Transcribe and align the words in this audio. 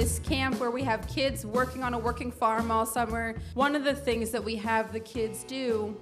this 0.00 0.18
camp 0.20 0.58
where 0.58 0.70
we 0.70 0.82
have 0.82 1.06
kids 1.08 1.44
working 1.44 1.82
on 1.82 1.92
a 1.92 1.98
working 1.98 2.32
farm 2.32 2.70
all 2.70 2.86
summer. 2.86 3.34
One 3.52 3.76
of 3.76 3.84
the 3.84 3.94
things 3.94 4.30
that 4.30 4.42
we 4.42 4.56
have 4.56 4.94
the 4.94 5.00
kids 5.00 5.44
do 5.44 5.94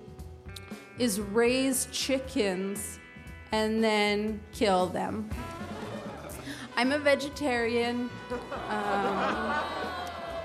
is 1.01 1.21
raise 1.21 1.89
chickens 1.91 3.01
and 3.51 3.83
then 3.83 4.41
kill 4.53 4.87
them. 4.87 5.29
I'm 6.77 6.93
a 6.93 6.99
vegetarian. 7.01 8.09
Um, 8.69 9.55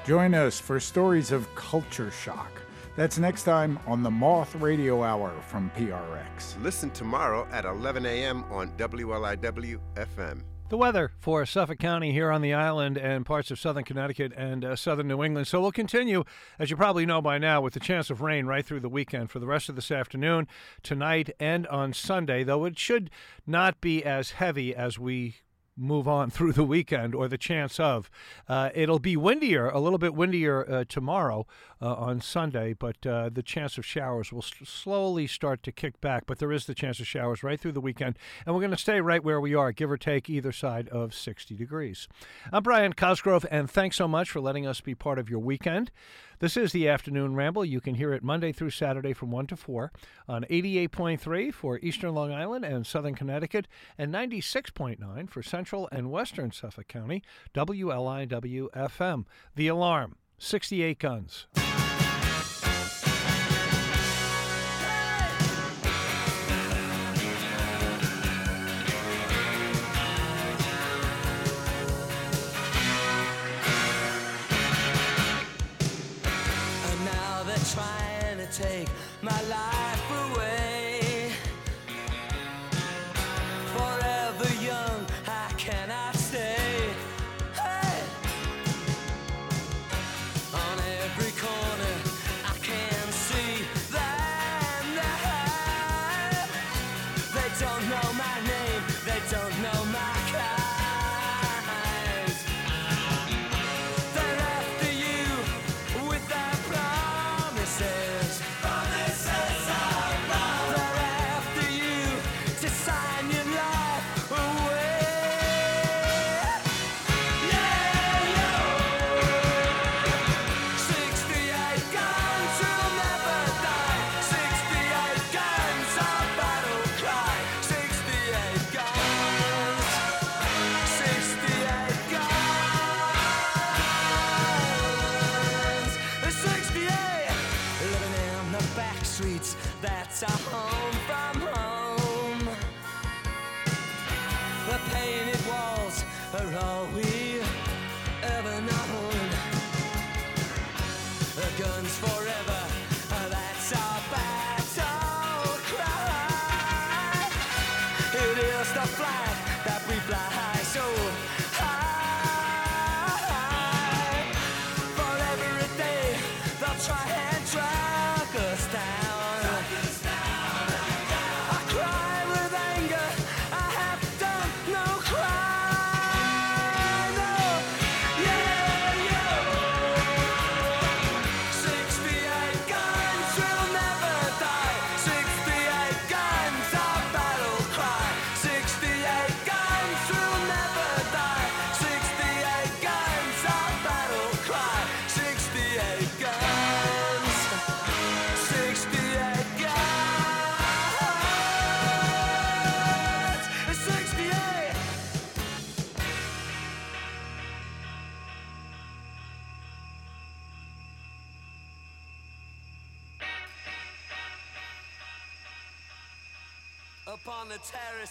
Join 0.03 0.33
us 0.33 0.59
for 0.59 0.79
stories 0.79 1.31
of 1.31 1.53
culture 1.53 2.09
shock. 2.09 2.51
That's 2.95 3.19
next 3.19 3.43
time 3.43 3.77
on 3.85 4.01
the 4.01 4.09
Moth 4.09 4.55
Radio 4.55 5.03
Hour 5.03 5.31
from 5.47 5.69
PRX. 5.77 6.59
Listen 6.63 6.89
tomorrow 6.89 7.47
at 7.51 7.65
11 7.65 8.07
a.m. 8.07 8.45
on 8.45 8.71
WLIW 8.77 9.77
FM. 9.93 10.41
The 10.73 10.77
weather 10.77 11.11
for 11.19 11.45
Suffolk 11.45 11.77
County 11.77 12.13
here 12.13 12.31
on 12.31 12.41
the 12.41 12.55
island 12.55 12.97
and 12.97 13.27
parts 13.27 13.51
of 13.51 13.59
southern 13.59 13.83
Connecticut 13.83 14.33
and 14.35 14.65
uh, 14.65 14.75
southern 14.75 15.07
New 15.07 15.23
England. 15.23 15.45
So 15.45 15.61
we'll 15.61 15.71
continue, 15.71 16.23
as 16.57 16.71
you 16.71 16.75
probably 16.75 17.05
know 17.05 17.21
by 17.21 17.37
now, 17.37 17.61
with 17.61 17.75
the 17.75 17.79
chance 17.79 18.09
of 18.09 18.21
rain 18.21 18.47
right 18.47 18.65
through 18.65 18.79
the 18.79 18.89
weekend 18.89 19.29
for 19.29 19.37
the 19.37 19.45
rest 19.45 19.69
of 19.69 19.75
this 19.75 19.91
afternoon, 19.91 20.47
tonight, 20.81 21.29
and 21.39 21.67
on 21.67 21.93
Sunday, 21.93 22.43
though 22.43 22.65
it 22.65 22.79
should 22.79 23.11
not 23.45 23.81
be 23.81 24.03
as 24.03 24.31
heavy 24.31 24.75
as 24.75 24.97
we 24.97 25.35
move 25.75 26.07
on 26.07 26.29
through 26.31 26.53
the 26.53 26.63
weekend 26.63 27.15
or 27.15 27.27
the 27.27 27.37
chance 27.37 27.79
of. 27.79 28.09
Uh, 28.47 28.69
it'll 28.73 28.99
be 28.99 29.15
windier, 29.17 29.69
a 29.69 29.79
little 29.79 29.99
bit 29.99 30.13
windier 30.13 30.69
uh, 30.69 30.83
tomorrow 30.87 31.45
uh, 31.81 31.93
on 31.95 32.21
Sunday, 32.21 32.73
but 32.73 33.05
uh, 33.05 33.29
the 33.31 33.43
chance 33.43 33.77
of 33.77 33.85
showers 33.85 34.31
will 34.31 34.43
s- 34.43 34.53
slowly 34.63 35.27
start 35.27 35.63
to 35.63 35.71
kick 35.71 35.99
back. 36.01 36.25
But 36.25 36.39
there 36.39 36.51
is 36.51 36.65
the 36.65 36.75
chance 36.75 36.99
of 36.99 37.07
showers 37.07 37.43
right 37.43 37.59
through 37.59 37.73
the 37.73 37.81
weekend, 37.81 38.17
and 38.45 38.53
we're 38.55 38.61
going 38.61 38.71
to 38.71 38.77
stay 38.77 39.01
right 39.01 39.23
where 39.23 39.41
we 39.41 39.55
are, 39.55 39.71
give 39.71 39.91
or 39.91 39.97
take 39.97 40.29
either 40.29 40.51
side 40.51 40.87
of 40.89 41.13
60 41.13 41.55
degrees. 41.55 42.07
I'm 42.51 42.63
Brian 42.63 42.93
Cosgrove, 42.93 43.45
and 43.51 43.69
thanks 43.69 43.97
so 43.97 44.07
much 44.07 44.29
for 44.29 44.39
letting 44.39 44.65
us 44.67 44.81
be 44.81 44.95
part 44.95 45.19
of 45.19 45.29
your 45.29 45.39
weekend. 45.39 45.91
This 46.39 46.57
is 46.57 46.71
the 46.71 46.87
Afternoon 46.89 47.35
Ramble. 47.35 47.63
You 47.63 47.79
can 47.79 47.95
hear 47.95 48.13
it 48.13 48.23
Monday 48.23 48.51
through 48.51 48.71
Saturday 48.71 49.13
from 49.13 49.31
1 49.31 49.47
to 49.47 49.55
4 49.55 49.91
on 50.27 50.43
88.3 50.49 51.53
for 51.53 51.79
Eastern 51.79 52.13
Long 52.13 52.31
Island 52.31 52.65
and 52.65 52.85
Southern 52.85 53.15
Connecticut 53.15 53.67
and 53.97 54.13
96.9 54.13 55.29
for 55.29 55.43
Central 55.43 55.87
and 55.91 56.11
Western 56.11 56.51
Suffolk 56.51 56.87
County, 56.87 57.23
WLIW 57.53 58.69
FM. 58.71 59.25
The 59.55 59.67
Alarm, 59.67 60.15
68 60.37 60.99
guns. 60.99 61.47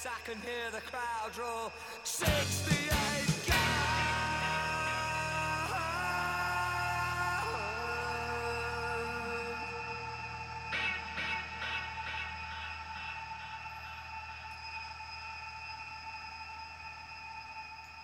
Terrace, 0.03 0.07
I 0.07 0.31
can 0.31 0.41
hear 0.41 0.71
the 0.71 0.81
crowd 0.81 1.37
roar. 1.39 1.73
68 2.05 2.89
guns. 3.47 3.59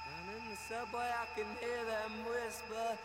And 0.07 0.29
in 0.37 0.51
the 0.51 0.57
subway, 0.57 1.11
I 1.11 1.27
can 1.35 1.47
hear 1.61 1.85
them 1.85 2.13
whisper. 2.27 2.99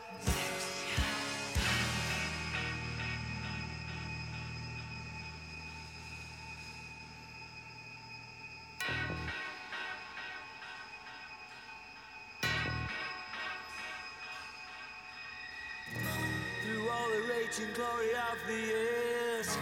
The 17.57 17.65
glory 17.75 18.09
of 18.31 18.37
the 18.47 18.53
years, 18.53 19.57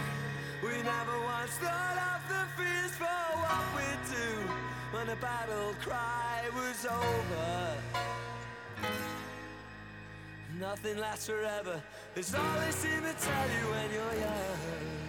we 0.62 0.70
never 0.82 1.20
once 1.24 1.50
thought 1.60 1.98
of 2.14 2.20
the 2.26 2.62
fears 2.62 2.92
for 2.92 3.04
what 3.04 3.64
we'd 3.76 4.04
do 4.08 4.96
when 4.96 5.06
the 5.08 5.16
battle 5.16 5.74
cry 5.80 6.42
was 6.54 6.86
over. 6.86 7.76
Nothing 10.58 10.98
lasts 10.98 11.26
forever, 11.26 11.82
it's 12.16 12.34
all 12.34 12.60
they 12.60 12.72
seem 12.72 13.02
to 13.02 13.12
tell 13.12 13.48
you 13.50 13.70
when 13.72 13.92
you're 13.92 14.20
young. 14.22 15.01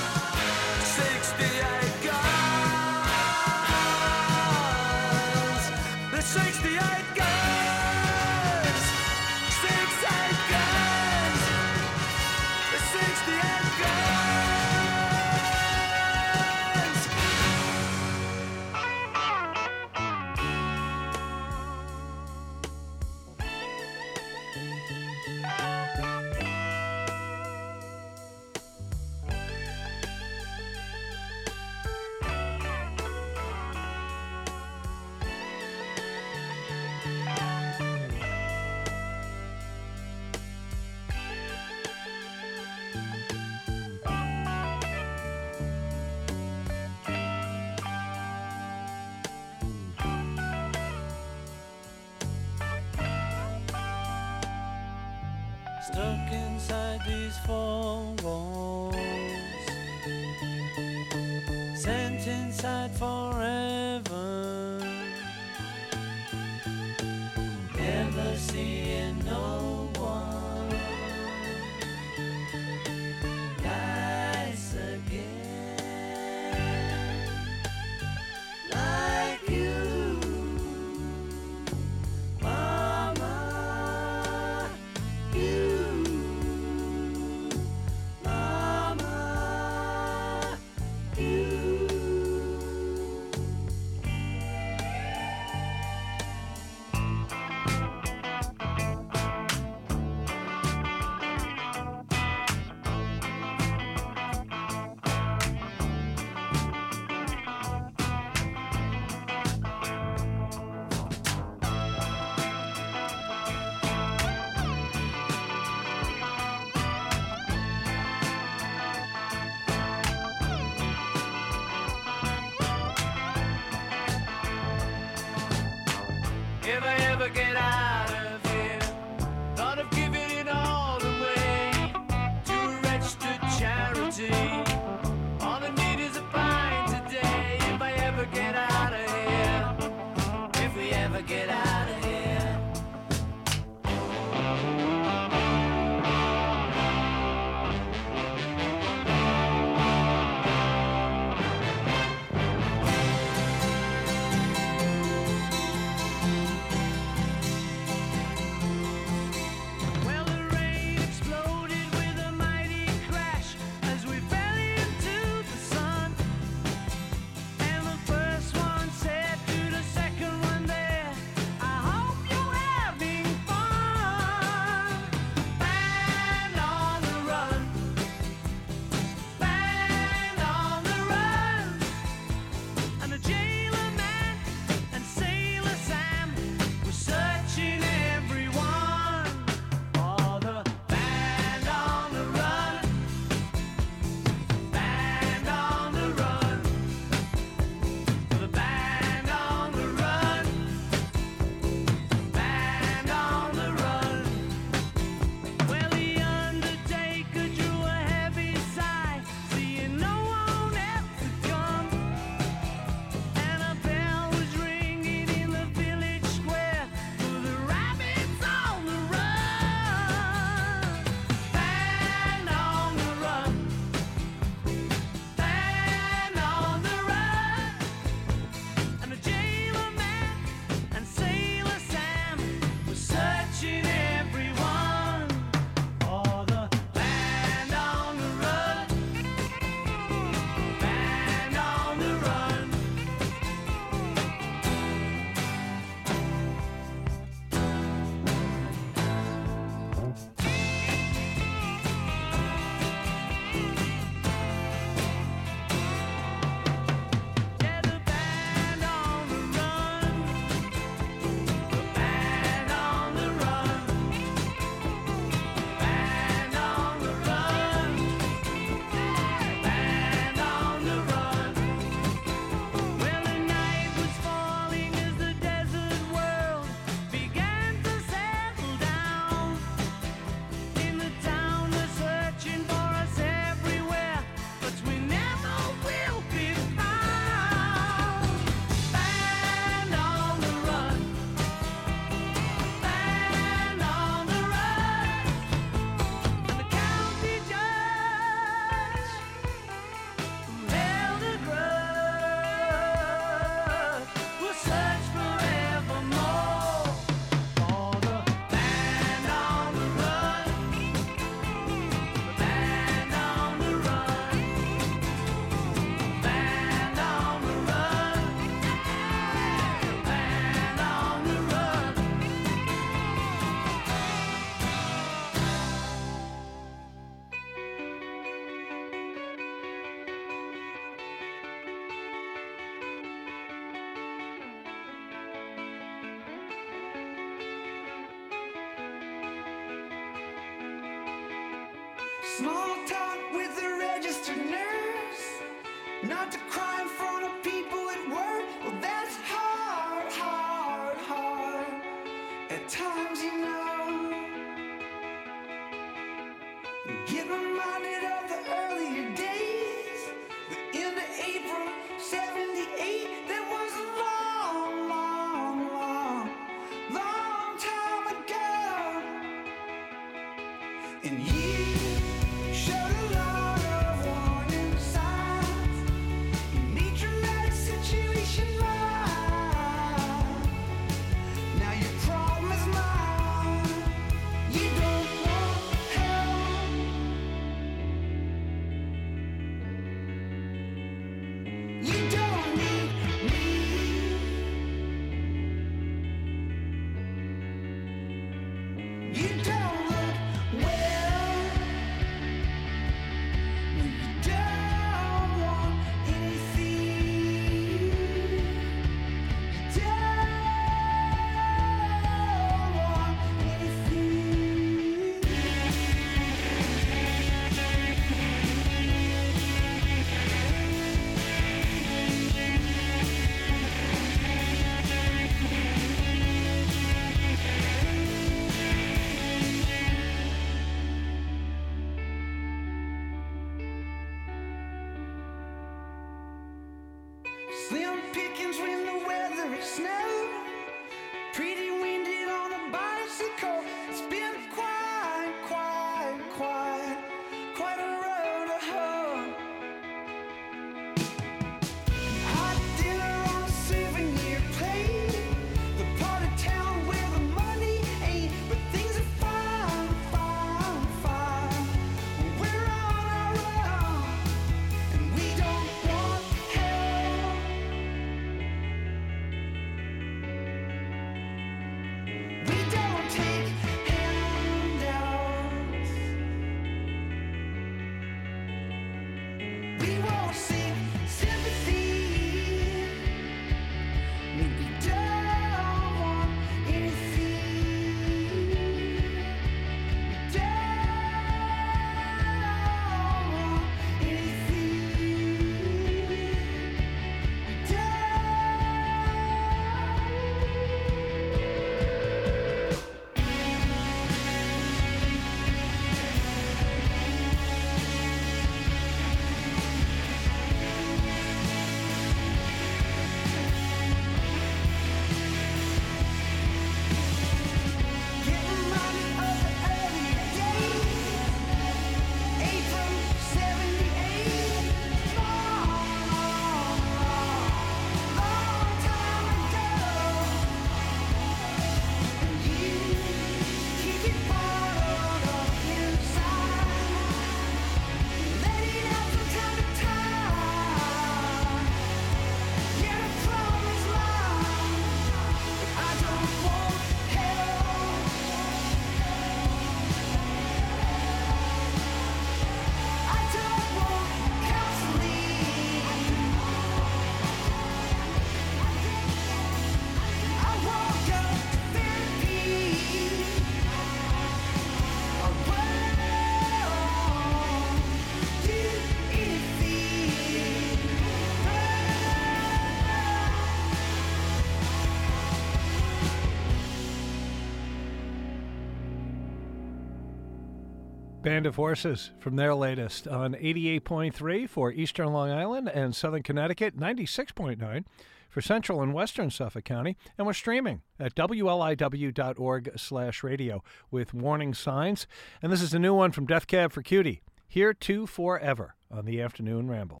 Band 581.31 581.45
of 581.45 581.55
Horses 581.55 582.11
from 582.19 582.35
their 582.35 582.53
latest 582.53 583.07
on 583.07 583.35
88.3 583.35 584.49
for 584.49 584.69
Eastern 584.69 585.13
Long 585.13 585.31
Island 585.31 585.69
and 585.69 585.95
Southern 585.95 586.23
Connecticut, 586.23 586.77
96.9 586.77 587.85
for 588.29 588.41
Central 588.41 588.81
and 588.81 588.93
Western 588.93 589.29
Suffolk 589.29 589.63
County, 589.63 589.95
and 590.17 590.27
we're 590.27 590.33
streaming 590.33 590.81
at 590.99 591.15
wliw.org 591.15 592.71
slash 592.75 593.23
radio 593.23 593.63
with 593.89 594.13
warning 594.13 594.53
signs. 594.53 595.07
And 595.41 595.53
this 595.53 595.61
is 595.61 595.73
a 595.73 595.79
new 595.79 595.93
one 595.93 596.11
from 596.11 596.25
Death 596.25 596.47
Cab 596.47 596.73
for 596.73 596.81
Cutie, 596.81 597.21
Here 597.47 597.73
to 597.75 598.05
Forever 598.05 598.75
on 598.91 599.05
the 599.05 599.21
Afternoon 599.21 599.69
Ramble. 599.69 600.00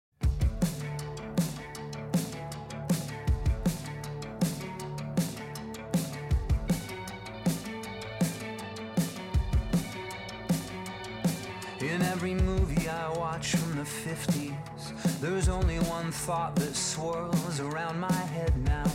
In 12.01 12.07
every 12.07 12.33
movie 12.33 12.89
I 12.89 13.09
watch 13.11 13.55
from 13.55 13.75
the 13.75 13.83
50s, 13.83 15.19
there's 15.21 15.47
only 15.47 15.77
one 15.81 16.11
thought 16.11 16.55
that 16.55 16.75
swirls 16.75 17.59
around 17.59 17.99
my 17.99 18.11
head 18.11 18.57
now. 18.65 18.91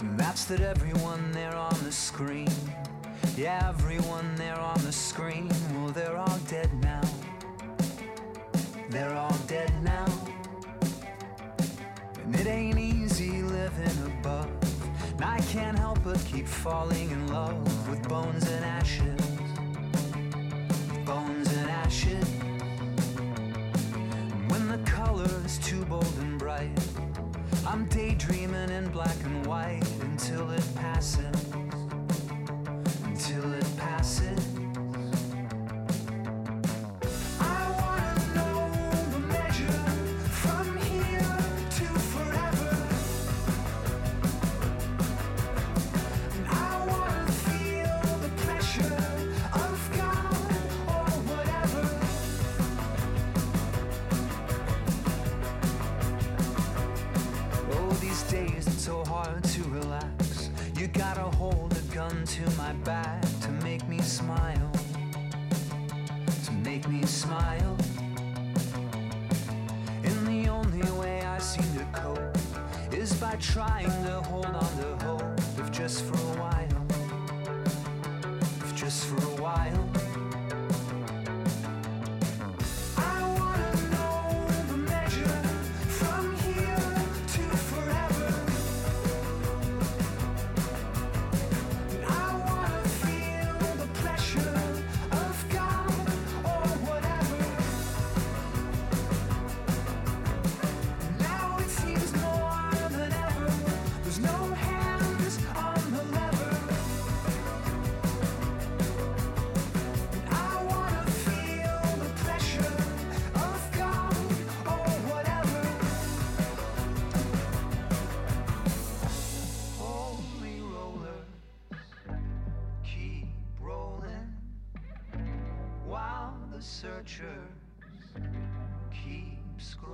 And 0.00 0.20
that's 0.20 0.44
that 0.44 0.60
everyone 0.60 1.32
there 1.32 1.56
on 1.56 1.82
the 1.82 1.92
screen, 1.92 2.50
yeah, 3.38 3.70
everyone 3.70 4.34
there 4.34 4.60
on 4.60 4.78
the 4.84 4.92
screen, 4.92 5.48
well, 5.72 5.88
they're 5.88 6.18
all 6.18 6.38
dead 6.50 6.70
now. 6.82 7.00
They're 8.90 9.16
all 9.16 9.38
dead 9.46 9.72
now. 9.82 10.06
And 12.22 12.36
it 12.36 12.46
ain't 12.46 12.78
easy 12.78 13.40
living 13.40 14.12
above. 14.18 14.73
I 15.20 15.38
can't 15.50 15.78
help 15.78 16.02
but 16.02 16.18
keep 16.24 16.46
falling 16.46 17.10
in 17.10 17.28
love 17.28 17.88
with 17.88 18.08
bones 18.08 18.48
and 18.50 18.64
ashes. 18.64 19.20
Bones 21.04 21.52
and 21.56 21.70
ashes. 21.70 22.28
When 24.48 24.68
the 24.68 24.78
color 24.84 25.30
is 25.44 25.58
too 25.58 25.84
bold 25.84 26.14
and 26.20 26.38
bright, 26.38 26.70
I'm 27.66 27.86
daydreaming 27.86 28.70
in 28.70 28.88
black 28.90 29.16
and 29.24 29.46
white 29.46 29.88
until 30.02 30.50
it 30.50 30.64
passes. 30.74 31.34
Until 33.04 33.52
it 33.54 33.76
passes. 33.76 34.53
done 62.08 62.24
to 62.26 62.50
my 62.56 62.72
back 62.84 63.22
to 63.40 63.50
make 63.62 63.86
me 63.88 63.98
smile, 64.00 64.70
to 66.44 66.52
make 66.52 66.86
me 66.86 67.02
smile. 67.06 67.76
And 70.02 70.26
the 70.26 70.48
only 70.48 70.90
way 71.00 71.22
I 71.22 71.38
seem 71.38 71.64
to 71.78 71.84
cope 71.92 72.36
is 72.92 73.14
by 73.14 73.36
trying 73.36 73.88
to 74.04 74.20
hold 74.28 74.46
on 74.46 74.70
to 74.80 75.04
hope, 75.04 75.40
if 75.58 75.70
just 75.70 76.04
for 76.04 76.14
a 76.14 76.40
while, 76.42 76.86
if 78.60 78.74
just 78.74 79.06
for 79.06 79.16
a 79.16 79.42
while. 79.42 79.93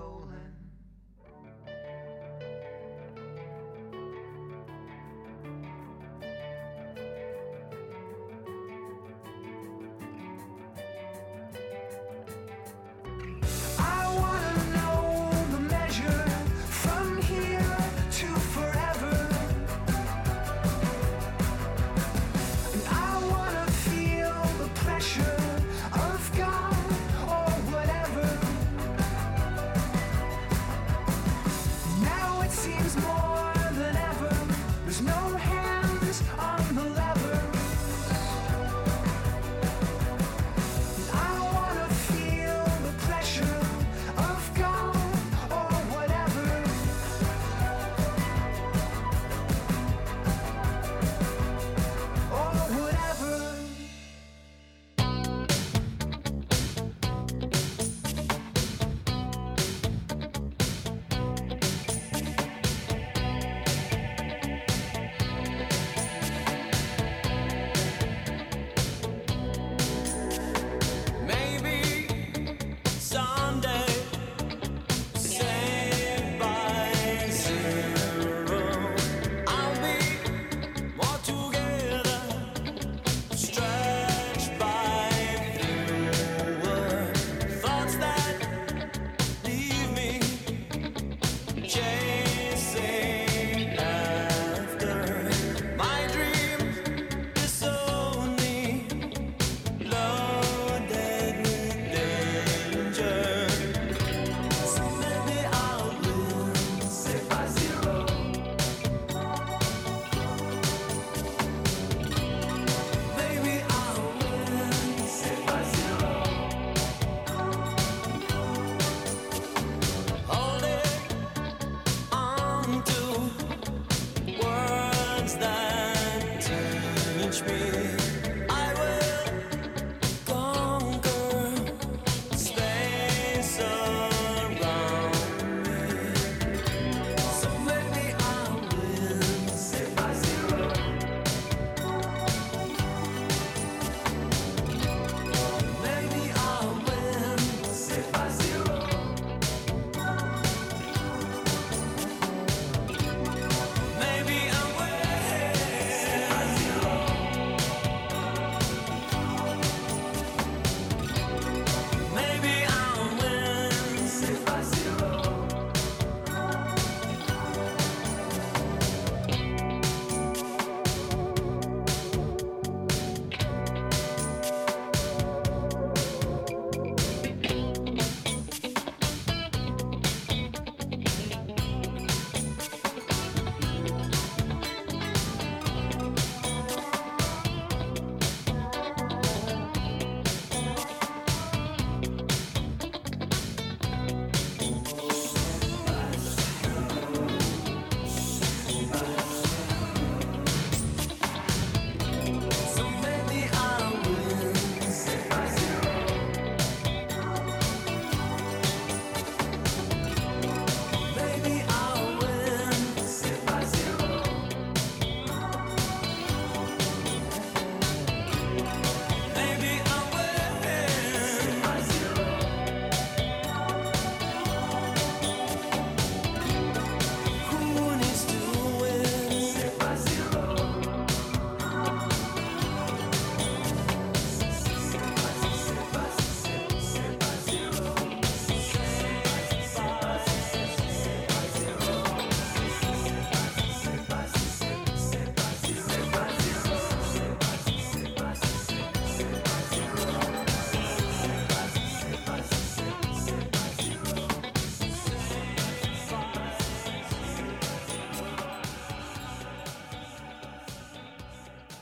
rolling. 0.00 0.59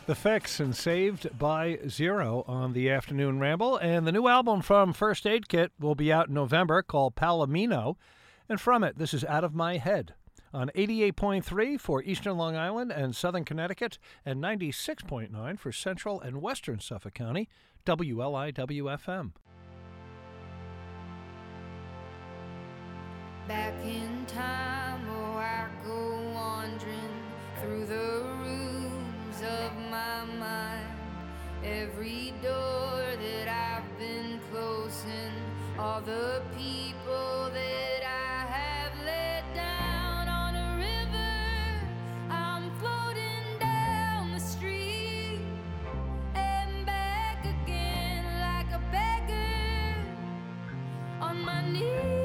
The 0.08 0.14
Fixx 0.14 0.58
and 0.58 0.74
Saved 0.74 1.38
by 1.38 1.80
Zero 1.86 2.42
on 2.48 2.72
the 2.72 2.88
Afternoon 2.88 3.40
Ramble. 3.40 3.76
And 3.76 4.06
the 4.06 4.12
new 4.12 4.26
album 4.26 4.62
from 4.62 4.94
First 4.94 5.26
Aid 5.26 5.50
Kit 5.50 5.70
will 5.78 5.94
be 5.94 6.10
out 6.10 6.28
in 6.28 6.34
November 6.34 6.80
called 6.80 7.14
Palomino. 7.14 7.96
And 8.48 8.58
from 8.58 8.82
it, 8.82 8.96
this 8.96 9.12
is 9.12 9.22
Out 9.26 9.44
of 9.44 9.54
My 9.54 9.76
Head 9.76 10.14
on 10.50 10.70
88.3 10.74 11.78
for 11.78 12.02
Eastern 12.02 12.38
Long 12.38 12.56
Island 12.56 12.90
and 12.90 13.14
Southern 13.14 13.44
Connecticut 13.44 13.98
and 14.24 14.42
96.9 14.42 15.58
for 15.58 15.72
Central 15.72 16.22
and 16.22 16.40
Western 16.40 16.80
Suffolk 16.80 17.12
County, 17.12 17.46
WLIWFM. 17.84 19.32
Back 23.46 23.74
in 23.84 24.24
time, 24.24 25.06
oh, 25.10 25.36
I 25.36 25.68
go 25.84 26.32
wandering 26.32 26.96
through 27.60 27.84
the 27.84 28.87
corners 29.38 29.60
of 29.60 29.72
my 29.90 30.24
mind. 30.38 30.86
Every 31.64 32.32
door 32.42 33.02
that 33.20 33.48
I've 33.48 33.98
been 33.98 34.40
closing, 34.50 35.32
all 35.78 36.00
the 36.00 36.42
people 36.56 37.50
that 37.52 38.02
I 38.04 38.46
have 38.46 38.92
let 39.04 39.54
down 39.54 40.28
on 40.28 40.54
a 40.54 40.76
river. 40.76 41.86
I'm 42.30 42.70
floating 42.78 43.58
down 43.58 44.32
the 44.32 44.40
street 44.40 45.40
and 46.34 46.86
back 46.86 47.44
again 47.44 48.24
like 48.40 48.70
a 48.72 48.80
beggar 48.92 49.94
on 51.20 51.44
my 51.44 51.68
knees. 51.70 52.17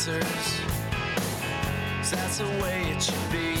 answers. 0.00 0.60
Cause 1.98 2.10
that's 2.10 2.38
the 2.38 2.46
way 2.62 2.90
it 2.90 3.02
should 3.02 3.30
be. 3.30 3.56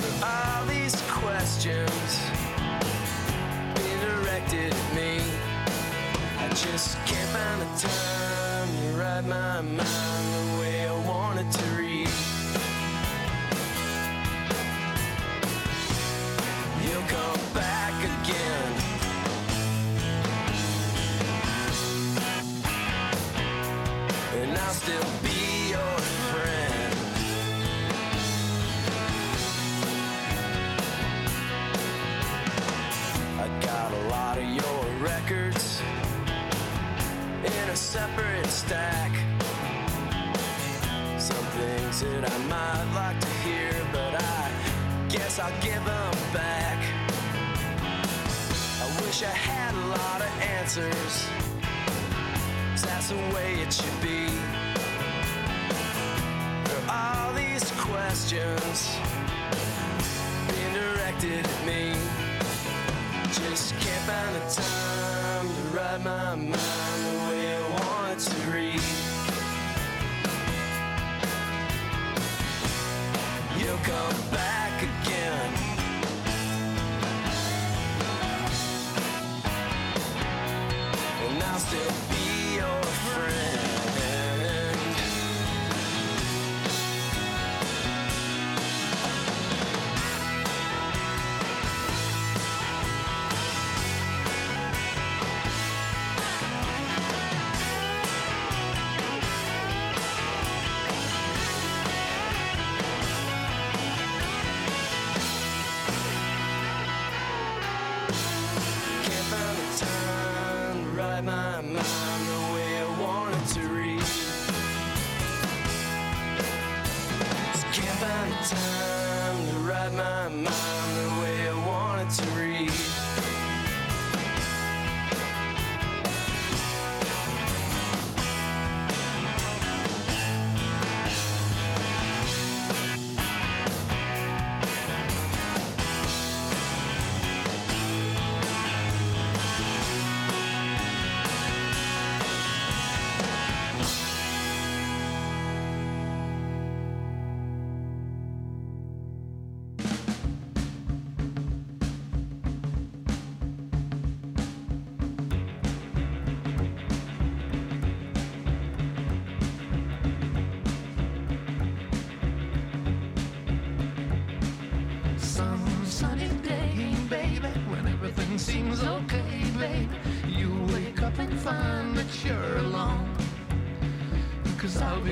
For 0.00 0.24
all 0.24 0.64
these 0.66 0.94
questions. 1.10 2.05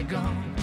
Gone, 0.09 0.54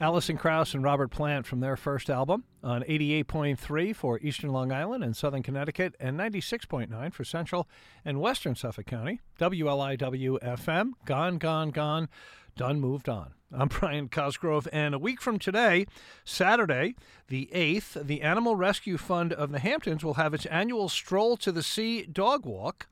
Alison 0.00 0.38
Krauss 0.38 0.72
and 0.72 0.82
Robert 0.82 1.08
Plant 1.08 1.44
from 1.44 1.60
their 1.60 1.76
first 1.76 2.08
album 2.08 2.44
on 2.64 2.82
88.3 2.84 3.94
for 3.94 4.18
Eastern 4.20 4.50
Long 4.50 4.72
Island 4.72 5.04
and 5.04 5.14
Southern 5.14 5.42
Connecticut 5.42 5.94
and 6.00 6.18
96.9 6.18 7.12
for 7.12 7.22
Central 7.22 7.68
and 8.02 8.18
Western 8.18 8.54
Suffolk 8.54 8.86
County. 8.86 9.20
WLIW 9.38 10.40
FM, 10.40 10.92
Gone, 11.04 11.36
Gone, 11.36 11.70
Gone, 11.70 12.08
Done, 12.56 12.80
Moved 12.80 13.10
On. 13.10 13.34
I'm 13.52 13.68
Brian 13.80 14.08
Cosgrove, 14.08 14.68
and 14.72 14.94
a 14.94 14.98
week 14.98 15.20
from 15.20 15.38
today, 15.38 15.86
Saturday, 16.24 16.94
the 17.28 17.50
8th, 17.52 18.06
the 18.06 18.22
Animal 18.22 18.56
Rescue 18.56 18.96
Fund 18.96 19.34
of 19.34 19.52
the 19.52 19.58
Hamptons 19.58 20.02
will 20.02 20.14
have 20.14 20.32
its 20.32 20.46
annual 20.46 20.88
Stroll 20.88 21.36
to 21.36 21.52
the 21.52 21.62
Sea 21.62 22.06
dog 22.06 22.46
walk 22.46 22.88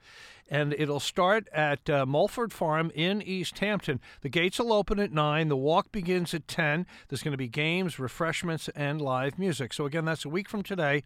and 0.49 0.75
it'll 0.79 1.01
start 1.01 1.49
at 1.53 1.89
uh, 1.91 2.07
Mulford 2.07 2.53
Farm 2.53 2.91
in 2.95 3.23
East 3.23 3.59
Hampton. 3.59 4.01
The 4.23 4.29
gates 4.29 4.59
will 4.59 4.73
open 4.73 4.99
at 4.99 5.13
9. 5.13 5.49
The 5.49 5.57
walk 5.57 5.93
begins 5.93 6.35
at 6.35 6.49
10. 6.49 6.87
There's 7.09 7.23
going 7.23 7.33
to 7.33 7.39
be 7.39 7.49
games, 7.49 7.99
refreshments, 7.99 8.69
and 8.71 9.01
live 9.01 9.39
music. 9.39 9.73
So, 9.73 9.85
again, 9.85 10.05
that's 10.05 10.25
a 10.25 10.31
week 10.31 10.49
from 10.49 10.63
today. 10.63 11.05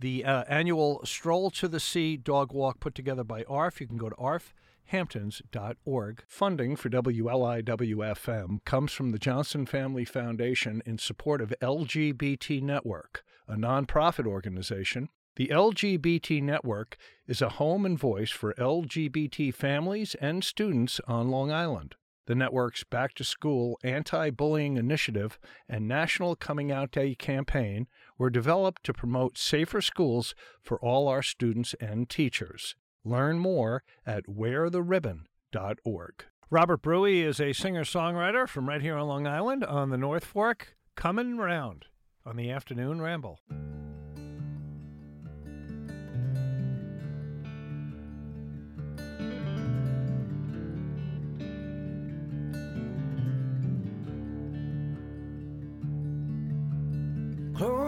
The 0.00 0.24
uh, 0.24 0.44
annual 0.48 1.00
Stroll 1.04 1.50
to 1.52 1.68
the 1.68 1.80
Sea 1.80 2.16
dog 2.16 2.52
walk 2.52 2.80
put 2.80 2.94
together 2.94 3.24
by 3.24 3.44
ARF. 3.44 3.80
You 3.80 3.86
can 3.86 3.98
go 3.98 4.08
to 4.08 4.16
arfhamptons.org. 4.16 6.24
Funding 6.26 6.76
for 6.76 6.90
WLIWFM 6.90 8.64
comes 8.64 8.92
from 8.92 9.10
the 9.10 9.18
Johnson 9.18 9.66
Family 9.66 10.04
Foundation 10.04 10.82
in 10.86 10.98
support 10.98 11.40
of 11.40 11.54
LGBT 11.60 12.62
Network, 12.62 13.22
a 13.46 13.54
nonprofit 13.54 14.26
organization 14.26 15.08
the 15.36 15.48
LGBT 15.48 16.42
Network 16.42 16.96
is 17.26 17.40
a 17.40 17.48
home 17.50 17.86
and 17.86 17.98
voice 17.98 18.30
for 18.30 18.52
LGBT 18.54 19.54
families 19.54 20.14
and 20.20 20.44
students 20.44 21.00
on 21.08 21.30
Long 21.30 21.50
Island. 21.50 21.94
The 22.26 22.34
network's 22.34 22.84
Back 22.84 23.14
to 23.14 23.24
School 23.24 23.78
anti 23.82 24.28
bullying 24.30 24.76
initiative 24.76 25.38
and 25.68 25.88
National 25.88 26.36
Coming 26.36 26.70
Out 26.70 26.90
Day 26.92 27.14
campaign 27.14 27.88
were 28.18 28.28
developed 28.30 28.84
to 28.84 28.92
promote 28.92 29.38
safer 29.38 29.80
schools 29.80 30.34
for 30.62 30.78
all 30.80 31.08
our 31.08 31.22
students 31.22 31.74
and 31.80 32.10
teachers. 32.10 32.76
Learn 33.04 33.38
more 33.38 33.82
at 34.06 34.26
weartheribbon.org. 34.26 36.24
Robert 36.50 36.82
Bruey 36.82 37.22
is 37.22 37.40
a 37.40 37.54
singer 37.54 37.84
songwriter 37.84 38.46
from 38.46 38.68
right 38.68 38.82
here 38.82 38.96
on 38.96 39.08
Long 39.08 39.26
Island 39.26 39.64
on 39.64 39.88
the 39.88 39.96
North 39.96 40.26
Fork, 40.26 40.76
coming 40.94 41.38
round 41.38 41.86
on 42.26 42.36
the 42.36 42.50
afternoon 42.50 43.00
ramble. 43.00 43.40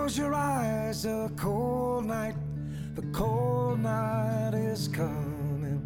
Close 0.04 0.18
your 0.18 0.34
eyes, 0.34 1.04
the 1.04 1.32
cold 1.34 2.04
night, 2.04 2.34
the 2.94 3.00
cold 3.10 3.80
night 3.80 4.52
is 4.52 4.86
coming. 4.86 5.80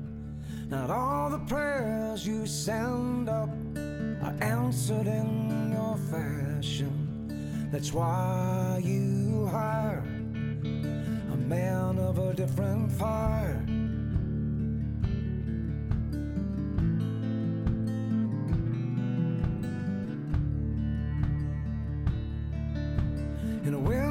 Not 0.68 0.90
all 0.90 1.30
the 1.30 1.38
prayers 1.38 2.26
you 2.26 2.44
send 2.44 3.28
up 3.28 3.48
are 4.20 4.34
answered 4.40 5.06
in 5.06 5.70
your 5.72 5.96
fashion. 6.10 7.68
That's 7.70 7.92
why 7.92 8.80
you 8.82 9.46
hire 9.52 10.02
a 10.02 11.36
man 11.36 12.00
of 12.00 12.18
a 12.18 12.34
different 12.34 12.90
fire. 12.90 13.67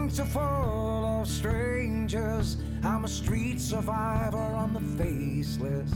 In 0.08 0.14
a 0.22 0.26
full 0.26 1.06
of 1.22 1.28
strangers, 1.28 2.56
I'm 2.82 3.04
a 3.04 3.10
street 3.10 3.60
survivor 3.60 4.38
on 4.38 4.72
the 4.74 5.04
faceless. 5.04 5.92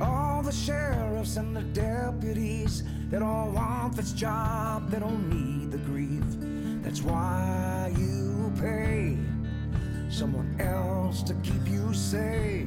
All 0.00 0.42
the 0.42 0.50
sheriffs 0.50 1.36
and 1.36 1.56
the 1.56 1.62
deputies, 1.62 2.82
they 3.08 3.20
don't 3.20 3.54
want 3.54 3.94
this 3.94 4.12
job, 4.14 4.90
they 4.90 4.98
don't 4.98 5.30
need 5.30 5.70
the 5.70 5.78
grief. 5.78 6.24
That's 6.82 7.02
why 7.02 7.92
you 7.96 8.52
pay 8.60 9.16
someone 10.10 10.60
else 10.60 11.22
to 11.22 11.34
keep 11.34 11.68
you 11.68 11.94
safe. 11.94 12.66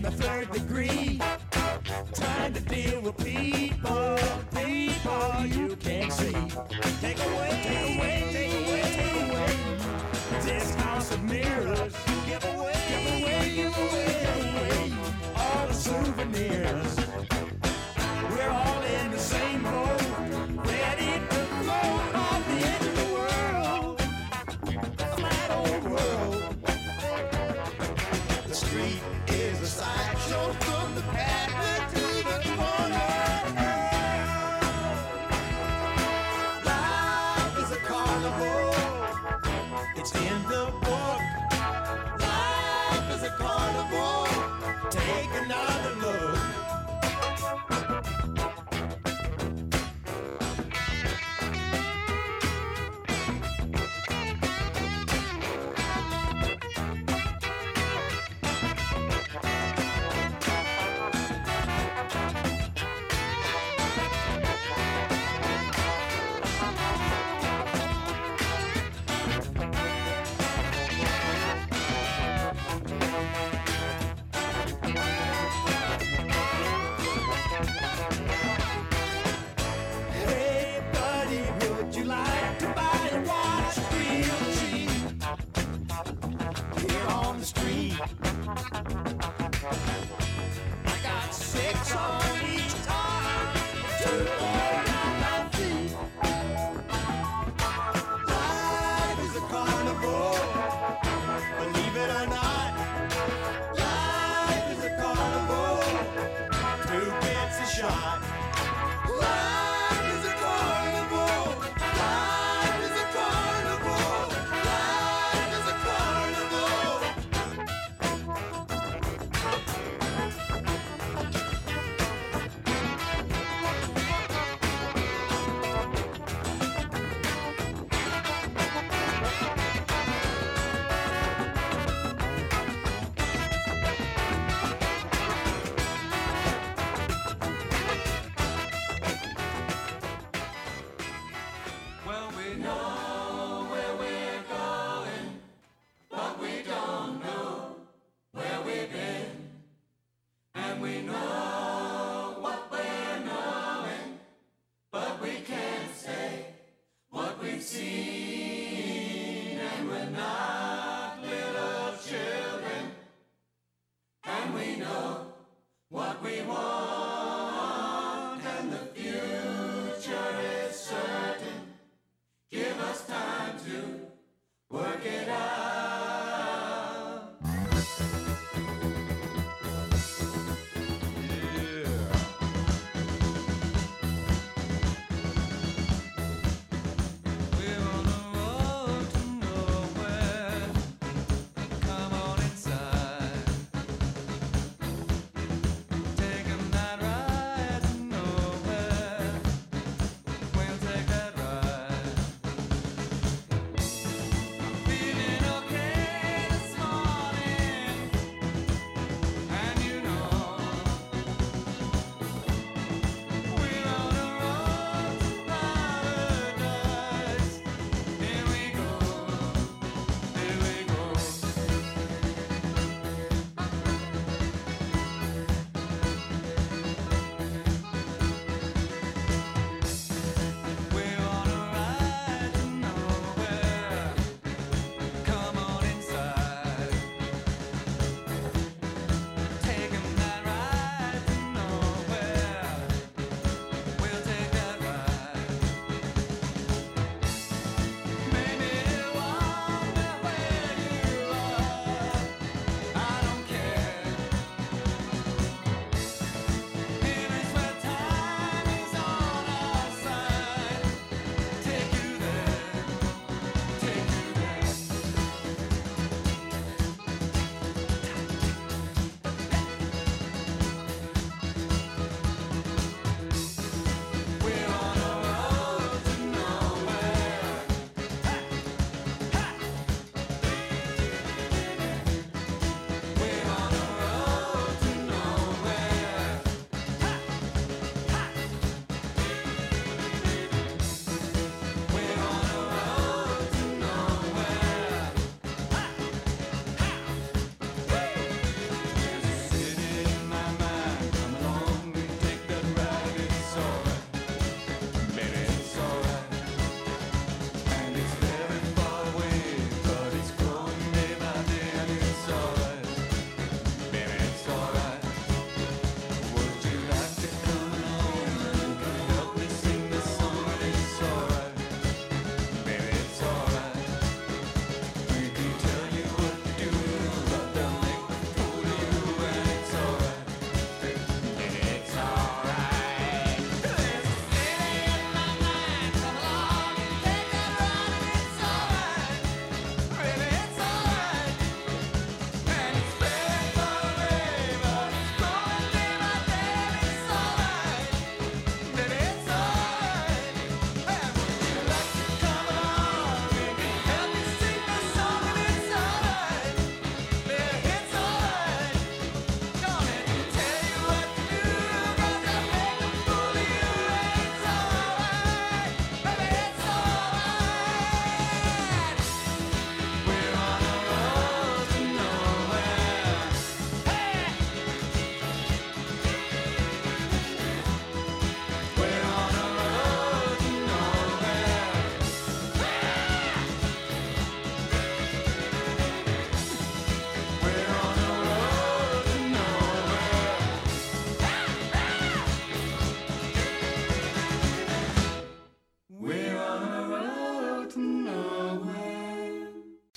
In 0.00 0.04
the 0.04 0.22
third 0.22 0.50
degree, 0.50 1.20
trying 2.14 2.54
to 2.54 2.60
deal 2.60 3.02
with 3.02 3.16
people, 3.18 3.59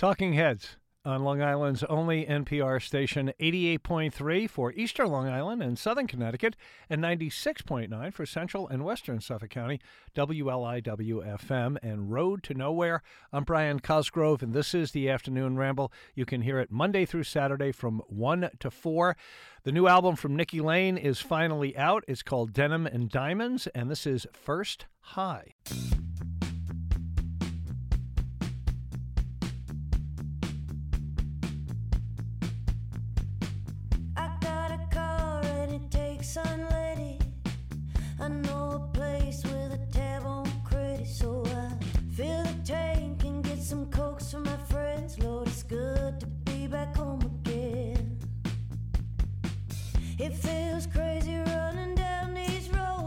Talking 0.04 0.34
Heads 0.34 0.76
on 1.06 1.24
Long 1.24 1.42
Island's 1.42 1.82
only 1.86 2.26
NPR 2.26 2.84
station, 2.84 3.32
88.3 3.40 4.50
for 4.50 4.74
Eastern 4.74 5.08
Long 5.08 5.30
Island 5.30 5.64
and 5.64 5.80
Southern 5.80 6.08
Connecticut, 6.08 6.58
and 6.90 7.02
96.9 7.02 8.14
for 8.14 8.26
Central 8.26 8.68
and 8.68 8.84
Western 8.84 9.22
Suffolk 9.22 9.52
County, 9.52 9.80
WLIWFM, 10.14 11.78
and 11.82 12.12
Road 12.12 12.44
to 12.44 12.54
Nowhere. 12.54 13.02
I'm 13.32 13.46
Brian 13.46 13.80
Cosgrove, 13.80 14.44
and 14.44 14.52
this 14.52 14.74
is 14.74 14.92
the 14.92 15.10
Afternoon 15.10 15.56
Ramble. 15.56 15.90
You 16.16 16.26
can 16.26 16.42
hear 16.42 16.60
it 16.60 16.70
Monday 16.70 17.06
through 17.06 17.24
Saturday 17.24 17.72
from 17.72 18.02
1 18.10 18.50
to 18.60 18.70
4. 18.70 19.16
The 19.64 19.72
new 19.72 19.88
album 19.88 20.18
from 20.18 20.36
Nikki 20.36 20.60
Lane 20.60 20.98
is 20.98 21.22
finally 21.22 21.78
out. 21.78 22.04
It's 22.10 22.24
called 22.24 22.52
Denim 22.52 22.86
and 22.88 23.10
Diamonds, 23.10 23.68
and 23.68 23.90
this 23.90 24.06
is 24.06 24.28
First 24.34 24.86
High. 25.00 25.54
sun 36.24 36.68
lady. 36.72 37.20
I 38.20 38.30
know 38.30 38.82
a 38.90 38.96
place 38.96 39.44
with 39.44 39.74
a 39.74 39.80
tab 39.92 40.26
on 40.26 40.50
credit, 40.64 41.06
so 41.06 41.44
I 41.48 41.74
fill 42.16 42.44
the 42.44 42.56
tank 42.64 43.24
and 43.26 43.44
get 43.44 43.62
some 43.62 43.88
cokes 43.88 44.32
for 44.32 44.40
my 44.40 44.56
friends. 44.70 45.20
Lord, 45.20 45.50
it's 45.50 45.64
good 45.64 46.22
to 46.22 46.26
be 46.26 46.68
back 46.68 46.96
home 46.96 47.22
again. 47.22 48.18
It 50.18 50.34
feels 50.34 50.88
crazy 50.88 51.36
running 51.36 51.96
down 51.96 52.34
these 52.34 52.70
roads. 52.70 53.03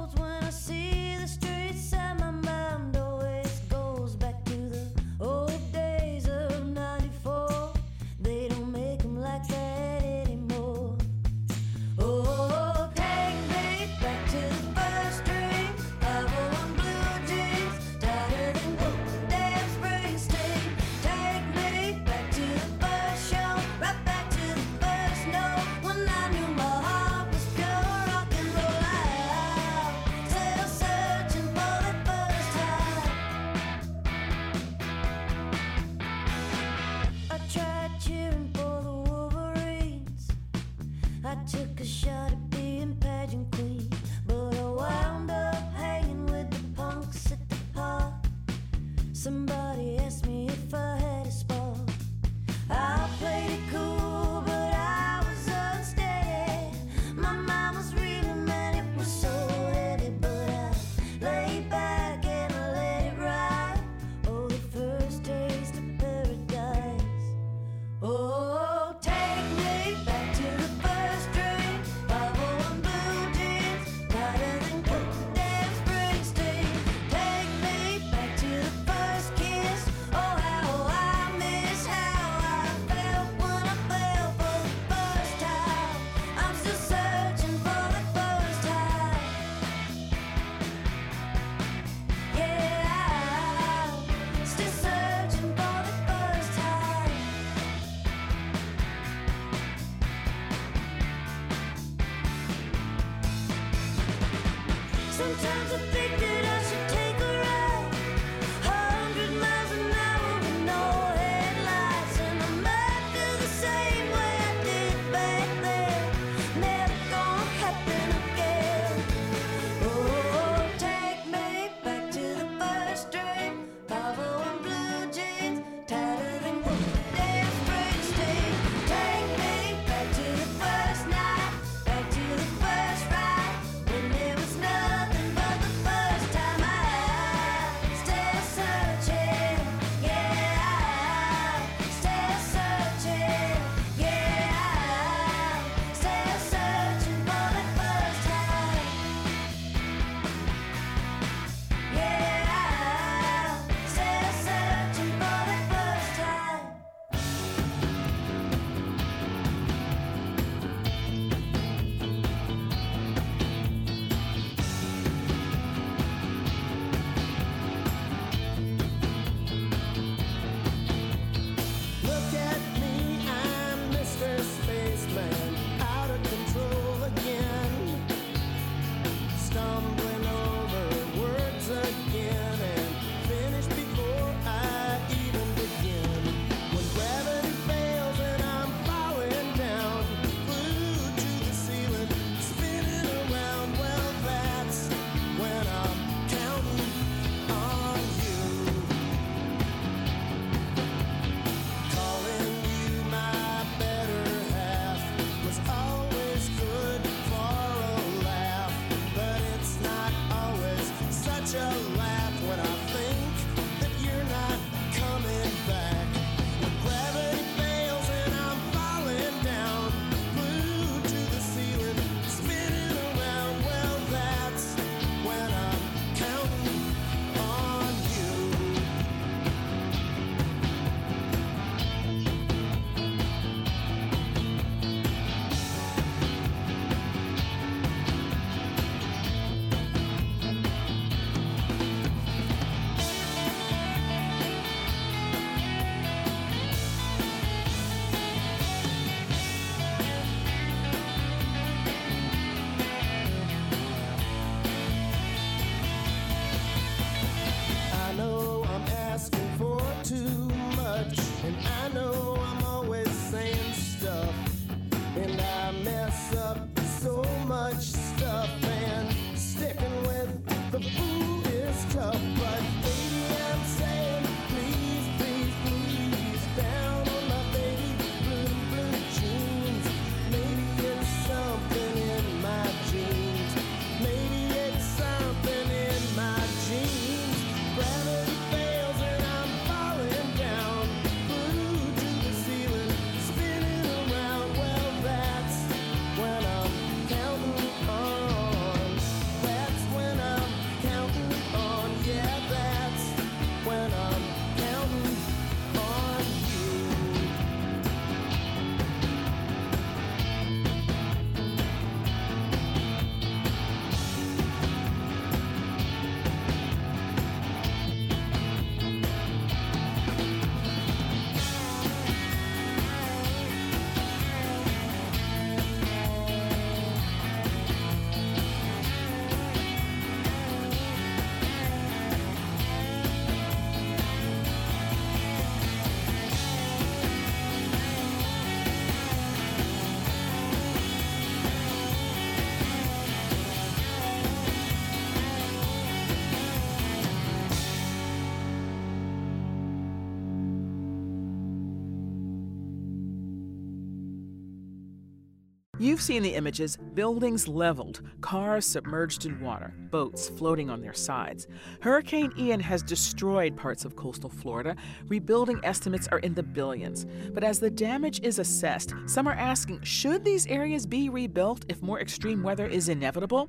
You've 355.86 356.02
seen 356.02 356.24
the 356.24 356.34
images. 356.34 356.76
Buildings 356.94 357.46
leveled, 357.46 358.00
cars 358.26 358.66
submerged 358.66 359.24
in 359.24 359.40
water, 359.40 359.72
boats 359.92 360.28
floating 360.30 360.68
on 360.68 360.80
their 360.80 360.92
sides. 360.92 361.46
Hurricane 361.80 362.32
Ian 362.36 362.58
has 362.58 362.82
destroyed 362.82 363.56
parts 363.56 363.84
of 363.84 363.94
coastal 363.94 364.28
Florida. 364.28 364.74
Rebuilding 365.06 365.60
estimates 365.62 366.08
are 366.08 366.18
in 366.18 366.34
the 366.34 366.42
billions. 366.42 367.06
But 367.32 367.44
as 367.44 367.60
the 367.60 367.70
damage 367.70 368.18
is 368.24 368.40
assessed, 368.40 368.94
some 369.06 369.28
are 369.28 369.34
asking 369.34 369.82
should 369.82 370.24
these 370.24 370.44
areas 370.48 370.86
be 370.86 371.08
rebuilt 371.08 371.66
if 371.68 371.80
more 371.82 372.00
extreme 372.00 372.42
weather 372.42 372.66
is 372.66 372.88
inevitable? 372.88 373.48